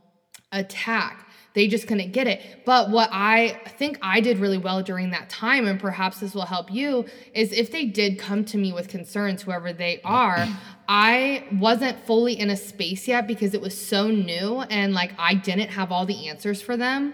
attack. 0.51 1.27
They 1.53 1.67
just 1.67 1.87
couldn't 1.87 2.11
get 2.11 2.27
it. 2.27 2.41
But 2.65 2.89
what 2.89 3.09
I 3.11 3.59
think 3.77 3.99
I 4.01 4.21
did 4.21 4.39
really 4.39 4.57
well 4.57 4.81
during 4.81 5.11
that 5.11 5.29
time, 5.29 5.67
and 5.67 5.79
perhaps 5.79 6.19
this 6.19 6.33
will 6.33 6.45
help 6.45 6.71
you, 6.71 7.05
is 7.33 7.51
if 7.51 7.71
they 7.71 7.85
did 7.85 8.17
come 8.17 8.45
to 8.45 8.57
me 8.57 8.71
with 8.71 8.87
concerns, 8.87 9.41
whoever 9.41 9.73
they 9.73 9.99
are, 10.03 10.47
I 10.87 11.45
wasn't 11.53 11.99
fully 12.05 12.39
in 12.39 12.49
a 12.49 12.57
space 12.57 13.07
yet 13.07 13.27
because 13.27 13.53
it 13.53 13.61
was 13.61 13.77
so 13.77 14.07
new 14.07 14.61
and 14.61 14.93
like 14.93 15.11
I 15.17 15.33
didn't 15.33 15.69
have 15.69 15.91
all 15.91 16.05
the 16.05 16.29
answers 16.29 16.61
for 16.61 16.77
them. 16.77 17.13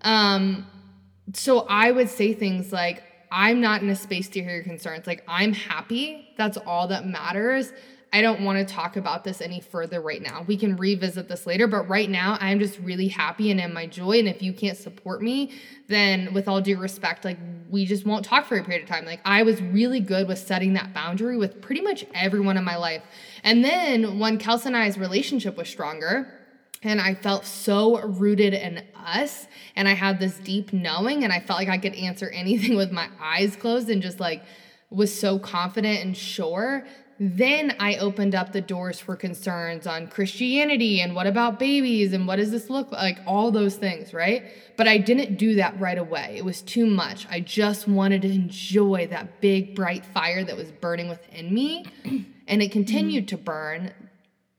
Um, 0.00 0.66
so 1.32 1.66
I 1.68 1.90
would 1.90 2.08
say 2.08 2.32
things 2.32 2.72
like, 2.72 3.02
I'm 3.30 3.60
not 3.60 3.82
in 3.82 3.90
a 3.90 3.96
space 3.96 4.28
to 4.30 4.42
hear 4.42 4.54
your 4.54 4.62
concerns. 4.62 5.06
Like, 5.06 5.24
I'm 5.26 5.52
happy. 5.52 6.28
That's 6.36 6.56
all 6.56 6.88
that 6.88 7.06
matters. 7.06 7.72
I 8.14 8.22
don't 8.22 8.42
want 8.44 8.60
to 8.60 8.74
talk 8.74 8.96
about 8.96 9.24
this 9.24 9.40
any 9.40 9.58
further 9.58 10.00
right 10.00 10.22
now. 10.22 10.44
We 10.46 10.56
can 10.56 10.76
revisit 10.76 11.26
this 11.26 11.46
later, 11.46 11.66
but 11.66 11.88
right 11.88 12.08
now 12.08 12.38
I'm 12.40 12.60
just 12.60 12.78
really 12.78 13.08
happy 13.08 13.50
and 13.50 13.58
in 13.58 13.74
my 13.74 13.88
joy. 13.88 14.20
And 14.20 14.28
if 14.28 14.40
you 14.40 14.52
can't 14.52 14.78
support 14.78 15.20
me, 15.20 15.50
then 15.88 16.32
with 16.32 16.46
all 16.46 16.60
due 16.60 16.76
respect, 16.76 17.24
like 17.24 17.38
we 17.68 17.84
just 17.84 18.06
won't 18.06 18.24
talk 18.24 18.46
for 18.46 18.56
a 18.56 18.62
period 18.62 18.84
of 18.84 18.88
time. 18.88 19.04
Like 19.04 19.20
I 19.24 19.42
was 19.42 19.60
really 19.60 19.98
good 19.98 20.28
with 20.28 20.38
setting 20.38 20.74
that 20.74 20.94
boundary 20.94 21.36
with 21.36 21.60
pretty 21.60 21.80
much 21.80 22.06
everyone 22.14 22.56
in 22.56 22.62
my 22.62 22.76
life. 22.76 23.02
And 23.42 23.64
then 23.64 24.20
when 24.20 24.38
Kelsey 24.38 24.68
and 24.68 24.76
I's 24.76 24.96
relationship 24.96 25.56
was 25.56 25.68
stronger, 25.68 26.28
and 26.84 27.00
I 27.00 27.14
felt 27.14 27.46
so 27.46 28.00
rooted 28.00 28.54
in 28.54 28.84
us. 28.94 29.48
And 29.74 29.88
I 29.88 29.94
had 29.94 30.20
this 30.20 30.36
deep 30.36 30.72
knowing, 30.72 31.24
and 31.24 31.32
I 31.32 31.40
felt 31.40 31.58
like 31.58 31.68
I 31.68 31.78
could 31.78 31.94
answer 31.94 32.28
anything 32.32 32.76
with 32.76 32.92
my 32.92 33.08
eyes 33.20 33.56
closed 33.56 33.90
and 33.90 34.00
just 34.00 34.20
like 34.20 34.44
was 34.90 35.18
so 35.18 35.38
confident 35.40 36.04
and 36.04 36.16
sure. 36.16 36.86
Then 37.20 37.76
I 37.78 37.96
opened 37.96 38.34
up 38.34 38.52
the 38.52 38.60
doors 38.60 38.98
for 38.98 39.14
concerns 39.14 39.86
on 39.86 40.08
Christianity 40.08 41.00
and 41.00 41.14
what 41.14 41.26
about 41.26 41.58
babies 41.58 42.12
and 42.12 42.26
what 42.26 42.36
does 42.36 42.50
this 42.50 42.68
look 42.68 42.90
like? 42.90 43.18
All 43.26 43.50
those 43.50 43.76
things, 43.76 44.12
right? 44.12 44.44
But 44.76 44.88
I 44.88 44.98
didn't 44.98 45.36
do 45.36 45.54
that 45.56 45.78
right 45.78 45.98
away. 45.98 46.34
It 46.36 46.44
was 46.44 46.60
too 46.60 46.86
much. 46.86 47.26
I 47.30 47.38
just 47.40 47.86
wanted 47.86 48.22
to 48.22 48.32
enjoy 48.32 49.06
that 49.10 49.40
big, 49.40 49.76
bright 49.76 50.04
fire 50.04 50.42
that 50.44 50.56
was 50.56 50.70
burning 50.72 51.08
within 51.08 51.52
me. 51.52 51.84
And 52.46 52.60
it 52.62 52.72
continued 52.72 53.28
to 53.28 53.38
burn. 53.38 53.90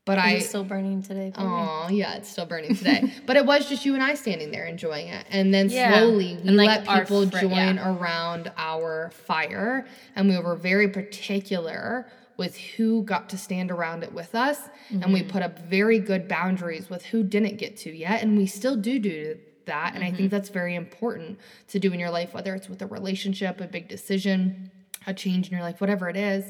But 0.06 0.18
I 0.18 0.34
Is 0.38 0.48
still 0.48 0.64
burning 0.64 1.02
today? 1.04 1.32
Oh, 1.36 1.86
yeah, 1.88 2.14
it's 2.16 2.28
still 2.28 2.44
burning 2.46 2.74
today. 2.74 3.12
but 3.26 3.36
it 3.36 3.46
was 3.46 3.68
just 3.68 3.84
you 3.86 3.94
and 3.94 4.02
I 4.02 4.14
standing 4.14 4.50
there 4.50 4.66
enjoying 4.66 5.06
it. 5.06 5.24
And 5.30 5.54
then 5.54 5.68
Yeah. 5.68 5.96
slowly 5.96 6.36
we 6.42 6.48
And, 6.48 6.56
like, 6.56 6.84
let 6.84 7.02
people 7.02 7.30
fri- 7.30 7.42
join 7.42 7.76
yeah. 7.76 7.96
around 7.96 8.50
our 8.56 9.12
fire. 9.26 9.86
And 10.16 10.28
we 10.28 10.36
were 10.38 10.56
very 10.56 10.88
particular 10.88 12.06
with 12.36 12.56
who 12.56 13.02
got 13.02 13.28
to 13.30 13.38
stand 13.38 13.70
around 13.70 14.02
it 14.02 14.12
with 14.12 14.34
us. 14.34 14.58
And 14.90 15.02
Mm-hmm. 15.02 15.12
we 15.12 15.22
put 15.22 15.42
up 15.42 15.58
very 15.60 15.98
good 15.98 16.28
boundaries 16.28 16.88
with 16.90 17.04
who 17.06 17.22
didn't 17.22 17.56
get 17.56 17.76
to 17.78 17.90
yet. 17.96 18.22
And 18.22 18.36
we 18.36 18.46
still 18.46 18.76
do 18.76 18.98
do 18.98 19.38
that. 19.66 19.94
And 19.94 20.04
I 20.04 20.08
Mm-hmm. 20.08 20.16
think 20.16 20.30
that's 20.30 20.48
very 20.50 20.74
important 20.74 21.38
to 21.68 21.78
do 21.78 21.92
in 21.92 21.98
your 22.00 22.10
life, 22.10 22.34
whether 22.34 22.54
it's 22.54 22.68
with 22.68 22.82
a 22.82 22.86
relationship, 22.86 23.60
a 23.60 23.66
big 23.66 23.88
decision, 23.88 24.70
a 25.06 25.14
change 25.14 25.46
in 25.48 25.52
your 25.52 25.62
life, 25.62 25.80
whatever 25.80 26.08
it 26.08 26.16
is 26.16 26.44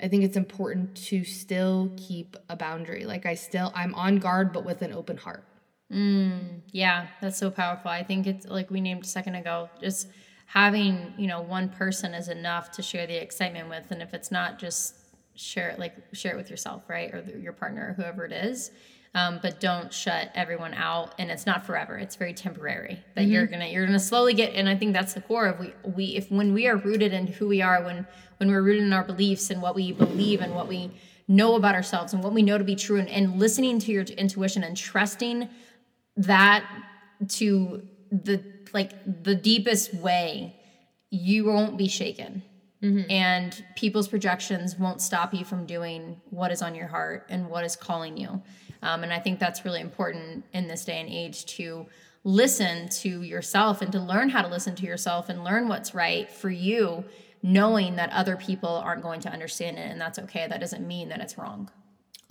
I 0.00 0.08
think 0.08 0.24
it's 0.24 0.36
important 0.36 0.96
to 1.06 1.22
still 1.22 1.92
keep 1.96 2.36
a 2.48 2.56
boundary. 2.56 3.04
Like 3.04 3.26
I 3.26 3.34
still 3.34 3.70
I'm 3.76 3.94
on 3.94 4.18
guard 4.18 4.52
but 4.52 4.64
with 4.64 4.82
an 4.82 4.92
open 4.92 5.16
heart. 5.16 5.44
Yeah, 6.72 7.06
that's 7.20 7.38
so 7.38 7.50
powerful. 7.50 7.90
I 7.90 8.02
think 8.02 8.26
it's 8.26 8.46
like 8.46 8.70
we 8.72 8.80
named 8.80 9.04
a 9.04 9.06
second 9.06 9.36
ago, 9.36 9.70
just 9.80 10.08
having, 10.46 11.14
you 11.16 11.28
know, 11.28 11.40
one 11.40 11.68
person 11.68 12.12
is 12.14 12.28
enough 12.28 12.72
to 12.72 12.82
share 12.82 13.06
the 13.06 13.14
excitement 13.22 13.68
with. 13.68 13.90
And 13.90 14.02
if 14.02 14.12
it's 14.14 14.32
not, 14.32 14.58
just 14.58 14.94
share 15.34 15.70
it, 15.70 15.78
like 15.78 15.94
share 16.12 16.32
it 16.32 16.36
with 16.36 16.50
yourself, 16.50 16.82
right? 16.88 17.12
Or 17.14 17.22
the, 17.22 17.38
your 17.38 17.52
partner, 17.52 17.90
or 17.90 17.92
whoever 17.94 18.24
it 18.24 18.32
is. 18.32 18.70
Um, 19.16 19.38
but 19.40 19.60
don't 19.60 19.92
shut 19.92 20.30
everyone 20.34 20.74
out. 20.74 21.14
And 21.20 21.30
it's 21.30 21.46
not 21.46 21.64
forever. 21.64 21.96
It's 21.96 22.16
very 22.16 22.34
temporary 22.34 22.98
that 23.14 23.26
you're 23.26 23.46
gonna, 23.46 23.66
you're 23.66 23.86
gonna 23.86 24.00
slowly 24.00 24.34
get, 24.34 24.54
and 24.54 24.68
I 24.68 24.76
think 24.76 24.92
that's 24.92 25.14
the 25.14 25.20
core 25.20 25.46
of 25.46 25.60
we, 25.60 25.72
we, 25.84 26.04
if 26.16 26.32
when 26.32 26.52
we 26.52 26.66
are 26.66 26.76
rooted 26.76 27.12
in 27.12 27.28
who 27.28 27.46
we 27.46 27.62
are, 27.62 27.82
when, 27.84 28.06
when 28.38 28.50
we're 28.50 28.62
rooted 28.62 28.82
in 28.82 28.92
our 28.92 29.04
beliefs 29.04 29.50
and 29.50 29.62
what 29.62 29.76
we 29.76 29.92
believe 29.92 30.40
and 30.40 30.52
what 30.52 30.66
we 30.66 30.90
know 31.28 31.54
about 31.54 31.74
ourselves 31.74 32.12
and 32.12 32.22
what 32.22 32.32
we 32.32 32.42
know 32.42 32.58
to 32.58 32.64
be 32.64 32.76
true 32.76 32.98
and, 32.98 33.08
and 33.08 33.38
listening 33.38 33.78
to 33.78 33.92
your 33.92 34.02
intuition 34.02 34.64
and 34.64 34.76
trusting 34.76 35.48
that 36.16 36.64
to 37.28 37.82
the 38.10 38.42
like 38.72 38.92
the 39.22 39.34
deepest 39.34 39.94
way 39.94 40.54
you 41.10 41.44
won't 41.44 41.78
be 41.78 41.88
shaken 41.88 42.42
and 43.10 43.64
people's 43.76 44.08
projections 44.08 44.78
won't 44.78 45.00
stop 45.00 45.32
you 45.32 45.44
from 45.44 45.66
doing 45.66 46.20
what 46.30 46.52
is 46.52 46.62
on 46.62 46.74
your 46.74 46.86
heart 46.86 47.26
and 47.28 47.48
what 47.48 47.64
is 47.64 47.76
calling 47.76 48.16
you. 48.16 48.42
Um, 48.82 49.02
and 49.02 49.12
i 49.12 49.18
think 49.18 49.38
that's 49.38 49.64
really 49.64 49.80
important 49.80 50.44
in 50.52 50.68
this 50.68 50.84
day 50.84 51.00
and 51.00 51.08
age 51.08 51.46
to 51.56 51.86
listen 52.22 52.88
to 52.88 53.22
yourself 53.22 53.80
and 53.80 53.90
to 53.92 53.98
learn 54.00 54.28
how 54.28 54.42
to 54.42 54.48
listen 54.48 54.74
to 54.76 54.84
yourself 54.84 55.30
and 55.30 55.42
learn 55.42 55.68
what's 55.68 55.94
right 55.94 56.30
for 56.30 56.50
you 56.50 57.04
knowing 57.44 57.96
that 57.96 58.10
other 58.10 58.36
people 58.36 58.70
aren't 58.70 59.02
going 59.02 59.20
to 59.20 59.28
understand 59.28 59.78
it. 59.78 59.90
And 59.90 60.00
that's 60.00 60.18
okay. 60.18 60.46
That 60.48 60.60
doesn't 60.60 60.88
mean 60.88 61.10
that 61.10 61.20
it's 61.20 61.36
wrong. 61.36 61.70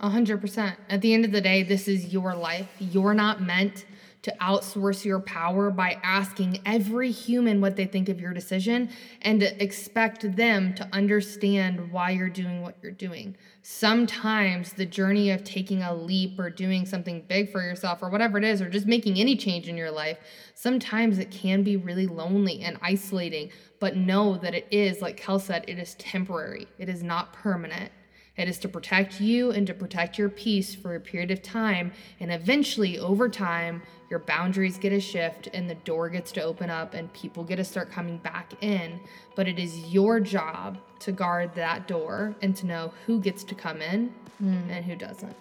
A 0.00 0.10
hundred 0.10 0.40
percent. 0.40 0.76
At 0.90 1.00
the 1.02 1.14
end 1.14 1.24
of 1.24 1.30
the 1.30 1.40
day, 1.40 1.62
this 1.62 1.86
is 1.86 2.12
your 2.12 2.34
life. 2.34 2.68
You're 2.80 3.14
not 3.14 3.40
meant 3.40 3.86
to 4.24 4.34
outsource 4.40 5.04
your 5.04 5.20
power 5.20 5.70
by 5.70 6.00
asking 6.02 6.58
every 6.64 7.10
human 7.10 7.60
what 7.60 7.76
they 7.76 7.84
think 7.84 8.08
of 8.08 8.18
your 8.18 8.32
decision 8.32 8.88
and 9.20 9.40
to 9.40 9.62
expect 9.62 10.34
them 10.34 10.74
to 10.74 10.88
understand 10.94 11.92
why 11.92 12.08
you're 12.08 12.30
doing 12.30 12.62
what 12.62 12.74
you're 12.80 12.90
doing. 12.90 13.36
Sometimes 13.60 14.72
the 14.72 14.86
journey 14.86 15.30
of 15.30 15.44
taking 15.44 15.82
a 15.82 15.94
leap 15.94 16.38
or 16.38 16.48
doing 16.48 16.86
something 16.86 17.22
big 17.28 17.52
for 17.52 17.60
yourself 17.60 18.02
or 18.02 18.08
whatever 18.08 18.38
it 18.38 18.44
is, 18.44 18.62
or 18.62 18.70
just 18.70 18.86
making 18.86 19.18
any 19.18 19.36
change 19.36 19.68
in 19.68 19.76
your 19.76 19.90
life, 19.90 20.16
sometimes 20.54 21.18
it 21.18 21.30
can 21.30 21.62
be 21.62 21.76
really 21.76 22.06
lonely 22.06 22.62
and 22.62 22.78
isolating. 22.80 23.50
But 23.78 23.96
know 23.96 24.38
that 24.38 24.54
it 24.54 24.66
is, 24.70 25.02
like 25.02 25.18
Kel 25.18 25.38
said, 25.38 25.66
it 25.68 25.78
is 25.78 25.96
temporary, 25.96 26.66
it 26.78 26.88
is 26.88 27.02
not 27.02 27.34
permanent. 27.34 27.92
It 28.36 28.48
is 28.48 28.58
to 28.58 28.68
protect 28.68 29.20
you 29.20 29.52
and 29.52 29.66
to 29.66 29.74
protect 29.74 30.18
your 30.18 30.28
peace 30.28 30.74
for 30.74 30.96
a 30.96 31.00
period 31.00 31.30
of 31.30 31.42
time. 31.42 31.92
And 32.18 32.32
eventually, 32.32 32.98
over 32.98 33.28
time, 33.28 33.82
your 34.10 34.18
boundaries 34.18 34.76
get 34.76 34.92
a 34.92 35.00
shift 35.00 35.48
and 35.54 35.70
the 35.70 35.76
door 35.76 36.08
gets 36.08 36.32
to 36.32 36.42
open 36.42 36.68
up 36.68 36.94
and 36.94 37.12
people 37.12 37.44
get 37.44 37.56
to 37.56 37.64
start 37.64 37.90
coming 37.90 38.18
back 38.18 38.52
in. 38.60 39.00
But 39.36 39.46
it 39.46 39.58
is 39.58 39.78
your 39.92 40.18
job 40.20 40.78
to 41.00 41.12
guard 41.12 41.54
that 41.54 41.86
door 41.86 42.34
and 42.42 42.56
to 42.56 42.66
know 42.66 42.92
who 43.06 43.20
gets 43.20 43.44
to 43.44 43.54
come 43.54 43.80
in 43.80 44.12
mm. 44.42 44.70
and 44.70 44.84
who 44.84 44.96
doesn't. 44.96 45.36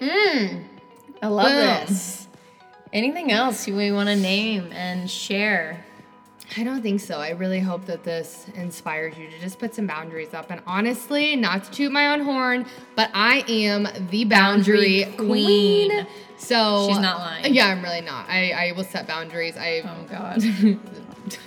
Mm. 0.00 0.64
I 1.22 1.26
love 1.26 1.46
Boom. 1.46 1.86
this. 1.86 2.26
Anything 2.92 3.32
else 3.32 3.66
you 3.66 3.74
may 3.74 3.92
want 3.92 4.08
to 4.08 4.16
name 4.16 4.70
and 4.72 5.10
share? 5.10 5.84
I 6.56 6.62
don't 6.62 6.82
think 6.82 7.00
so. 7.00 7.18
I 7.18 7.30
really 7.30 7.60
hope 7.60 7.86
that 7.86 8.04
this 8.04 8.46
inspires 8.54 9.16
you 9.16 9.28
to 9.28 9.38
just 9.40 9.58
put 9.58 9.74
some 9.74 9.86
boundaries 9.86 10.34
up. 10.34 10.50
And 10.50 10.60
honestly, 10.66 11.36
not 11.36 11.64
to 11.64 11.70
toot 11.70 11.92
my 11.92 12.08
own 12.08 12.20
horn, 12.20 12.66
but 12.96 13.10
I 13.14 13.44
am 13.48 13.88
the 14.10 14.24
boundary, 14.24 15.04
Boundary 15.04 15.16
queen. 15.16 15.90
queen. 15.90 16.06
So 16.36 16.88
She's 16.88 16.98
not 16.98 17.18
lying. 17.18 17.54
Yeah, 17.54 17.68
I'm 17.68 17.82
really 17.82 18.02
not. 18.02 18.28
I, 18.28 18.50
I 18.68 18.72
will 18.72 18.84
set 18.84 19.06
boundaries. 19.06 19.56
I 19.56 19.82
Oh 19.84 20.04
God, 20.08 20.42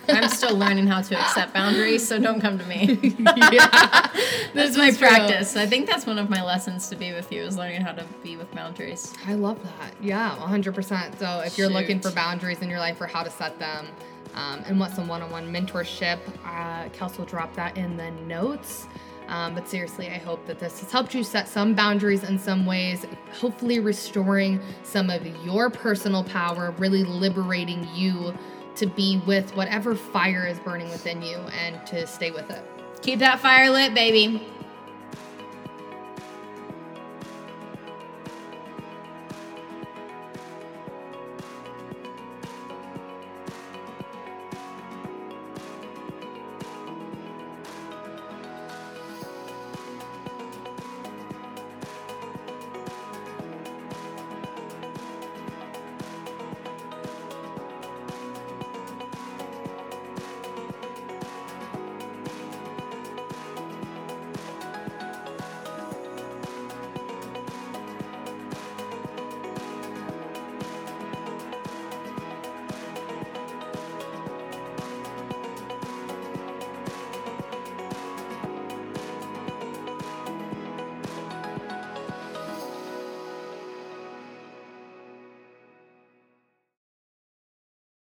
I'm 0.09 0.29
still 0.29 0.55
learning 0.57 0.87
how 0.87 1.01
to 1.01 1.15
accept 1.15 1.53
boundaries, 1.53 2.07
so 2.07 2.19
don't 2.19 2.41
come 2.41 2.57
to 2.57 2.65
me. 2.65 2.97
yeah. 3.51 4.09
That's 4.53 4.75
my 4.75 4.89
true. 4.89 4.97
practice. 4.97 5.55
I 5.55 5.67
think 5.67 5.87
that's 5.87 6.07
one 6.07 6.17
of 6.17 6.29
my 6.29 6.43
lessons 6.43 6.89
to 6.89 6.95
be 6.95 7.13
with 7.13 7.31
you 7.31 7.43
is 7.43 7.57
learning 7.57 7.81
how 7.81 7.91
to 7.91 8.03
be 8.23 8.37
with 8.37 8.51
boundaries. 8.55 9.13
I 9.27 9.35
love 9.35 9.61
that. 9.63 9.93
Yeah, 10.01 10.35
100%. 10.39 11.19
So 11.19 11.41
if 11.45 11.57
you're 11.57 11.69
looking 11.69 11.99
for 11.99 12.09
boundaries 12.11 12.61
in 12.61 12.69
your 12.69 12.79
life 12.79 12.99
or 12.99 13.05
how 13.05 13.21
to 13.23 13.29
set 13.29 13.59
them 13.59 13.87
um, 14.37 14.63
and 14.67 14.79
want 14.79 14.93
some 14.93 15.07
one 15.07 15.21
on 15.23 15.31
one 15.31 15.51
mentorship, 15.51 16.19
uh, 16.45 16.87
Kels 16.89 17.17
will 17.17 17.25
drop 17.25 17.55
that 17.55 17.75
in 17.75 17.97
the 17.97 18.11
notes. 18.11 18.87
Um, 19.27 19.55
but 19.55 19.67
seriously, 19.67 20.07
I 20.07 20.19
hope 20.19 20.45
that 20.47 20.59
this 20.59 20.79
has 20.79 20.91
helped 20.91 21.13
you 21.13 21.23
set 21.23 21.49
some 21.49 21.73
boundaries 21.73 22.23
in 22.23 22.39
some 22.39 22.65
ways, 22.65 23.05
hopefully 23.33 23.79
restoring 23.79 24.61
some 24.83 25.09
of 25.09 25.25
your 25.43 25.69
personal 25.69 26.23
power, 26.23 26.73
really 26.77 27.03
liberating 27.03 27.85
you 27.93 28.33
to 28.75 28.85
be 28.85 29.21
with 29.25 29.53
whatever 29.55 29.95
fire 29.95 30.45
is 30.47 30.59
burning 30.59 30.89
within 30.89 31.21
you 31.21 31.37
and 31.61 31.85
to 31.87 32.07
stay 32.07 32.31
with 32.31 32.49
it. 32.49 32.63
Keep 33.01 33.19
that 33.19 33.39
fire 33.39 33.69
lit, 33.69 33.93
baby. 33.93 34.47